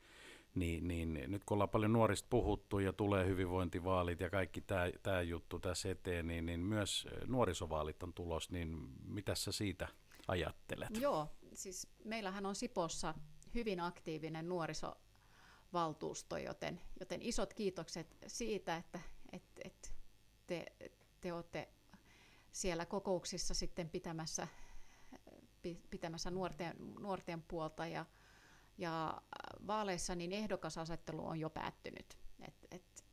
niin, 0.54 0.88
niin 0.88 1.24
nyt 1.26 1.44
kun 1.44 1.54
ollaan 1.54 1.70
paljon 1.70 1.92
nuorista 1.92 2.26
puhuttu 2.30 2.78
ja 2.78 2.92
tulee 2.92 3.26
hyvinvointivaalit 3.26 4.20
ja 4.20 4.30
kaikki 4.30 4.64
tämä 5.02 5.22
juttu 5.22 5.58
tässä 5.58 5.90
eteen, 5.90 6.26
niin, 6.26 6.46
niin 6.46 6.60
myös 6.60 7.08
nuorisovaalit 7.26 8.02
on 8.02 8.12
tulos, 8.14 8.50
niin 8.50 8.78
mitä 9.04 9.34
sä 9.34 9.52
siitä 9.52 9.88
ajattelet? 10.28 10.88
Joo, 11.00 11.28
siis 11.54 11.88
meillähän 12.04 12.46
on 12.46 12.54
Sipossa 12.54 13.14
hyvin 13.54 13.80
aktiivinen 13.80 14.48
nuorisovaltuusto, 14.48 16.36
joten, 16.36 16.80
joten 17.00 17.22
isot 17.22 17.54
kiitokset 17.54 18.16
siitä, 18.26 18.76
että 18.76 19.00
et, 19.32 19.42
et 19.64 19.94
te, 20.46 20.66
te 21.20 21.32
olette 21.32 21.68
siellä 22.52 22.86
kokouksissa 22.86 23.54
sitten 23.54 23.90
pitämässä, 23.90 24.48
pitämässä 25.90 26.30
nuorten, 26.30 26.76
nuorten 26.98 27.42
puolta 27.42 27.86
ja, 27.86 28.06
ja 28.78 29.22
vaaleissa 29.66 30.14
niin 30.14 30.32
ehdokasasettelu 30.32 31.26
on 31.26 31.40
jo 31.40 31.50
päättynyt. 31.50 32.18
Et, 32.40 32.54
et, 32.70 33.04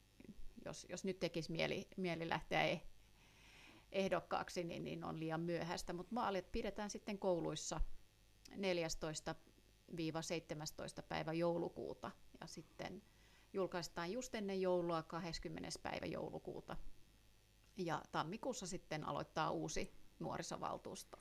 jos, 0.66 0.86
jos 0.90 1.04
nyt 1.04 1.20
tekisi 1.20 1.52
mieli, 1.52 1.88
mieli 1.98 2.30
lähteä 2.30 2.64
e, 2.64 2.82
ehdokkaaksi, 3.92 4.64
niin, 4.64 4.84
niin 4.84 5.04
on 5.04 5.20
liian 5.20 5.42
myöhäistä, 5.42 5.94
mutta 5.94 6.16
vaalit 6.16 6.52
pidetään 6.52 6.90
sitten 6.90 7.20
kouluissa 7.20 7.82
14 8.56 9.36
17. 10.22 11.04
päivä 11.04 11.34
joulukuuta 11.34 12.12
ja 12.42 12.48
sitten 12.48 13.02
julkaistaan 13.54 14.12
just 14.12 14.36
ennen 14.36 14.62
joulua 14.62 15.04
20. 15.04 15.70
päivä 15.84 16.06
joulukuuta. 16.06 16.78
Ja 17.78 18.02
tammikuussa 18.12 18.68
sitten 18.68 19.04
aloittaa 19.08 19.52
uusi 19.52 19.94
nuorisovaltuusto. 20.20 21.18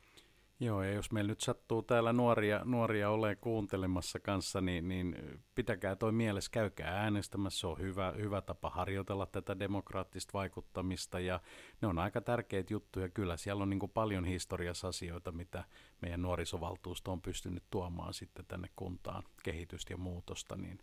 Joo, 0.61 0.83
ja 0.83 0.92
jos 0.92 1.12
meillä 1.12 1.29
nyt 1.29 1.40
sattuu 1.40 1.83
täällä 1.83 2.12
nuoria, 2.12 2.61
nuoria 2.64 3.11
ole 3.11 3.37
kuuntelemassa 3.37 4.21
kanssa, 4.21 4.61
niin, 4.61 4.88
niin 4.88 5.16
pitäkää 5.55 5.97
toi 5.97 6.12
mielessä, 6.12 6.51
käykää 6.51 7.01
äänestämässä, 7.01 7.61
se 7.61 7.66
on 7.66 7.79
hyvä, 7.79 8.12
hyvä 8.16 8.40
tapa 8.40 8.71
harjoitella 8.71 9.27
tätä 9.27 9.59
demokraattista 9.59 10.33
vaikuttamista, 10.33 11.21
ja 11.21 11.40
ne 11.81 11.88
on 11.88 11.99
aika 11.99 12.21
tärkeitä 12.21 12.73
juttuja, 12.73 13.09
kyllä 13.09 13.37
siellä 13.37 13.62
on 13.62 13.71
niin 13.71 13.81
kuin 13.81 13.92
paljon 13.92 14.25
historiassa 14.25 14.88
asioita, 14.88 15.33
mitä 15.33 15.64
meidän 16.03 16.23
nuorisovaltuusto 16.23 17.12
on 17.12 17.23
pystynyt 17.23 17.64
tuomaan 17.71 18.14
sitten 18.14 18.44
tänne 18.47 18.68
kuntaan, 18.77 19.23
kehitystä 19.42 19.92
ja 19.92 19.97
muutosta, 19.97 20.57
niin 20.57 20.79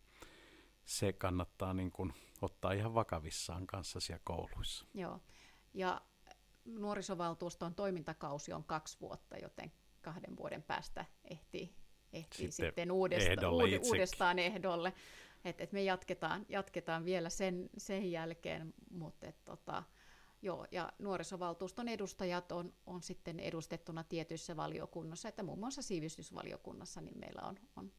se 0.86 1.14
kannattaa 1.14 1.74
niin 1.74 1.92
kuin 1.92 2.14
ottaa 2.42 2.72
ihan 2.72 2.94
vakavissaan 2.94 3.68
kanssa 3.68 4.00
siellä 4.00 4.22
kouluissa. 4.24 4.86
Joo, 4.94 5.20
ja 5.74 6.02
nuorisovaltuuston 6.66 7.76
toimintakausi 7.76 8.54
on 8.54 8.64
kaksi 8.64 8.98
vuotta, 9.02 9.38
joten 9.38 9.72
kahden 10.02 10.38
vuoden 10.38 10.64
päästä 10.64 11.06
ehtii, 11.32 11.76
ehtii 12.14 12.52
sitten, 12.52 12.68
sitten 12.68 12.92
uudesta, 12.92 13.30
ehdolle 13.32 13.64
uud, 13.64 13.86
uudestaan 13.86 14.40
ehdolle. 14.40 14.94
Et, 15.46 15.62
et 15.62 15.72
me 15.72 15.84
jatketaan, 15.84 16.46
jatketaan 16.50 17.06
vielä 17.06 17.30
sen, 17.30 17.70
sen 17.78 18.12
jälkeen, 18.12 18.74
mutta 18.92 19.28
et, 19.28 19.46
tota, 19.46 19.84
joo, 20.42 20.68
ja 20.72 20.92
nuorisovaltuuston 21.00 21.88
edustajat 21.88 22.52
on, 22.52 22.74
on 22.86 23.04
sitten 23.04 23.40
edustettuna 23.40 24.04
tietyissä 24.04 24.56
valiokunnassa, 24.56 25.30
että 25.30 25.44
muun 25.44 25.60
muassa 25.60 25.82
sivistysvaliokunnassa 25.82 27.02
niin 27.02 27.20
meillä 27.20 27.42
on, 27.42 27.60
on, 27.76 27.92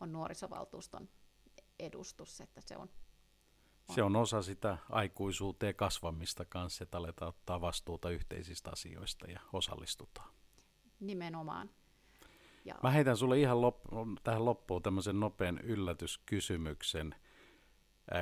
on 0.00 0.12
nuorisovaltuuston 0.12 1.08
edustus, 1.78 2.40
että 2.40 2.60
se 2.60 2.76
on 2.76 2.90
se 3.94 4.02
on 4.02 4.16
osa 4.16 4.42
sitä 4.42 4.78
aikuisuuteen 4.90 5.74
kasvamista 5.74 6.44
kanssa, 6.44 6.84
että 6.84 6.98
aletaan 6.98 7.28
ottaa 7.28 7.60
vastuuta 7.60 8.10
yhteisistä 8.10 8.70
asioista 8.70 9.30
ja 9.30 9.40
osallistutaan. 9.52 10.30
Nimenomaan. 11.00 11.70
Ja... 12.64 12.74
Mä 12.82 12.90
heitän 12.90 13.16
sulle 13.16 13.40
ihan 13.40 13.56
lop- 13.56 14.20
tähän 14.24 14.44
loppuun 14.44 14.82
tämmöisen 14.82 15.20
nopean 15.20 15.58
yllätyskysymyksen. 15.58 17.14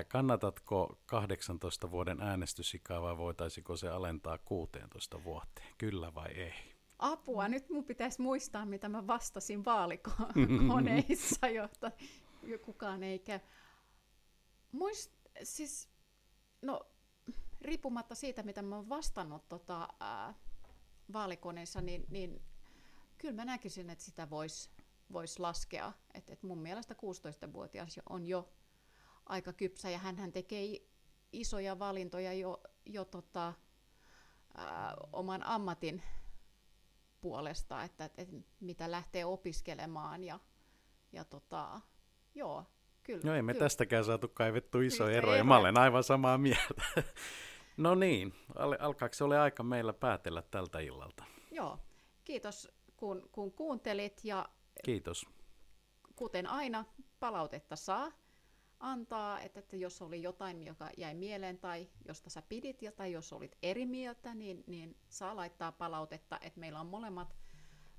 Kannatatko 0.09 0.99
18 1.07 1.91
vuoden 1.91 2.23
äänestysikaa 2.23 3.03
vai 3.03 3.17
voitaisiko 3.17 3.77
se 3.77 3.89
alentaa 3.89 4.39
16 4.39 5.25
vuoteen? 5.25 5.69
Kyllä 5.79 6.15
vai 6.15 6.29
ei? 6.29 6.53
Apua, 6.99 7.49
nyt 7.49 7.71
mun 7.71 7.85
pitäisi 7.85 8.23
muistaa, 8.23 8.67
mitä 8.67 8.89
mä 8.89 9.07
vastasin 9.07 9.65
vaalikoneissa, 9.65 11.49
jotta 11.61 11.91
kukaan 12.65 13.03
ei 13.03 13.19
käy. 13.19 13.41
Muist, 14.73 15.13
siis, 15.43 15.89
no, 16.63 16.81
riippumatta 17.61 18.15
siitä, 18.15 18.43
mitä 18.43 18.63
mä 18.63 18.77
oon 18.77 18.89
vastannut 18.89 19.49
tota, 19.49 19.89
ää, 20.01 20.35
vaalikoneissa, 21.13 21.81
niin, 21.81 22.07
niin 22.11 22.43
kyllä 23.19 23.35
mä 23.35 23.45
näkisin, 23.45 23.91
että 23.91 24.05
sitä 24.05 24.31
voisi 24.31 24.71
vois 25.13 25.39
laskea. 25.39 25.93
Et, 26.15 26.31
et 26.31 26.43
mun 26.43 26.59
mielestä 26.59 26.95
16-vuotias 26.95 28.01
on 28.09 28.27
jo 28.27 28.53
aika 29.27 29.53
kypsä 29.53 29.91
ja 29.91 29.99
hän 29.99 30.33
tekee 30.33 30.79
isoja 31.33 31.79
valintoja 31.79 32.33
jo, 32.33 32.63
jo 32.87 33.05
tota, 33.05 33.55
ää, 34.55 34.95
oman 35.13 35.43
ammatin 35.43 36.03
puolesta, 37.21 37.85
että, 37.85 38.05
että, 38.05 38.23
että 38.23 38.37
mitä 38.61 38.91
lähtee 38.91 39.25
opiskelemaan 39.25 40.25
ja, 40.25 40.41
ja 41.13 41.25
tota, 41.25 41.81
joo, 42.35 42.65
Kyllä, 43.07 43.21
no 43.25 43.35
ei 43.35 43.43
me 43.43 43.53
kyllä. 43.53 43.65
tästäkään 43.65 44.05
saatu 44.05 44.29
kaivettu 44.29 44.81
iso 44.81 45.09
ero, 45.09 45.35
ja 45.35 45.45
mä 45.45 45.59
olen 45.59 45.79
aivan 45.79 46.05
samaa 46.05 46.39
mieltä. 46.39 46.83
no 47.77 47.95
niin, 47.95 48.35
al- 48.55 48.77
alkaako 48.81 49.15
se 49.15 49.25
ole 49.25 49.39
aika 49.39 49.63
meillä 49.63 49.93
päätellä 49.93 50.43
tältä 50.43 50.79
illalta? 50.81 51.25
Joo, 51.51 51.79
kiitos 52.25 52.69
kun, 52.97 53.29
kun 53.33 53.53
kuuntelit 53.53 54.21
ja 54.25 54.49
Kiitos. 54.85 55.27
kuten 56.17 56.47
aina 56.47 56.85
palautetta 57.21 57.77
saa 57.77 58.13
antaa, 58.81 59.41
että, 59.41 59.61
että 59.61 59.77
jos 59.77 60.03
oli 60.03 60.23
jotain, 60.23 60.63
joka 60.63 60.91
jäi 60.97 61.15
mieleen 61.15 61.59
tai 61.59 61.89
josta 62.09 62.31
sä 62.31 62.43
pidit 62.43 62.83
ja 62.83 62.93
tai 62.93 63.13
jos 63.13 63.33
olit 63.33 63.57
eri 63.63 63.87
mieltä, 63.87 64.35
niin, 64.35 64.65
niin 64.67 64.97
saa 65.09 65.37
laittaa 65.37 65.73
palautetta, 65.73 66.39
että 66.43 66.61
meillä 66.61 66.81
on 66.81 66.87
molemmat 66.87 67.37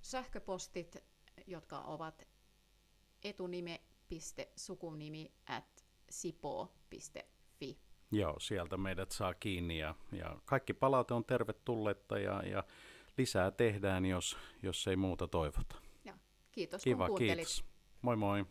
sähköpostit, 0.01 0.97
jotka 1.47 1.79
ovat 1.79 2.27
etunime 3.23 3.81
sukunimi 4.55 5.31
at 5.45 5.85
sipo.fi. 6.09 7.79
Joo, 8.11 8.39
sieltä 8.39 8.77
meidät 8.77 9.11
saa 9.11 9.33
kiinni 9.33 9.79
ja, 9.79 9.95
ja 10.11 10.39
kaikki 10.45 10.73
palaute 10.73 11.13
on 11.13 11.25
tervetulletta 11.25 12.19
ja, 12.19 12.43
ja 12.43 12.63
lisää 13.17 13.51
tehdään, 13.51 14.05
jos, 14.05 14.37
jos 14.63 14.87
ei 14.87 14.95
muuta 14.95 15.27
toivota. 15.27 15.75
Ja, 16.05 16.17
kiitos 16.51 16.83
Kiva, 16.83 17.07
kun 17.07 17.17
kiitos. 17.17 17.65
Moi 18.01 18.15
moi. 18.15 18.45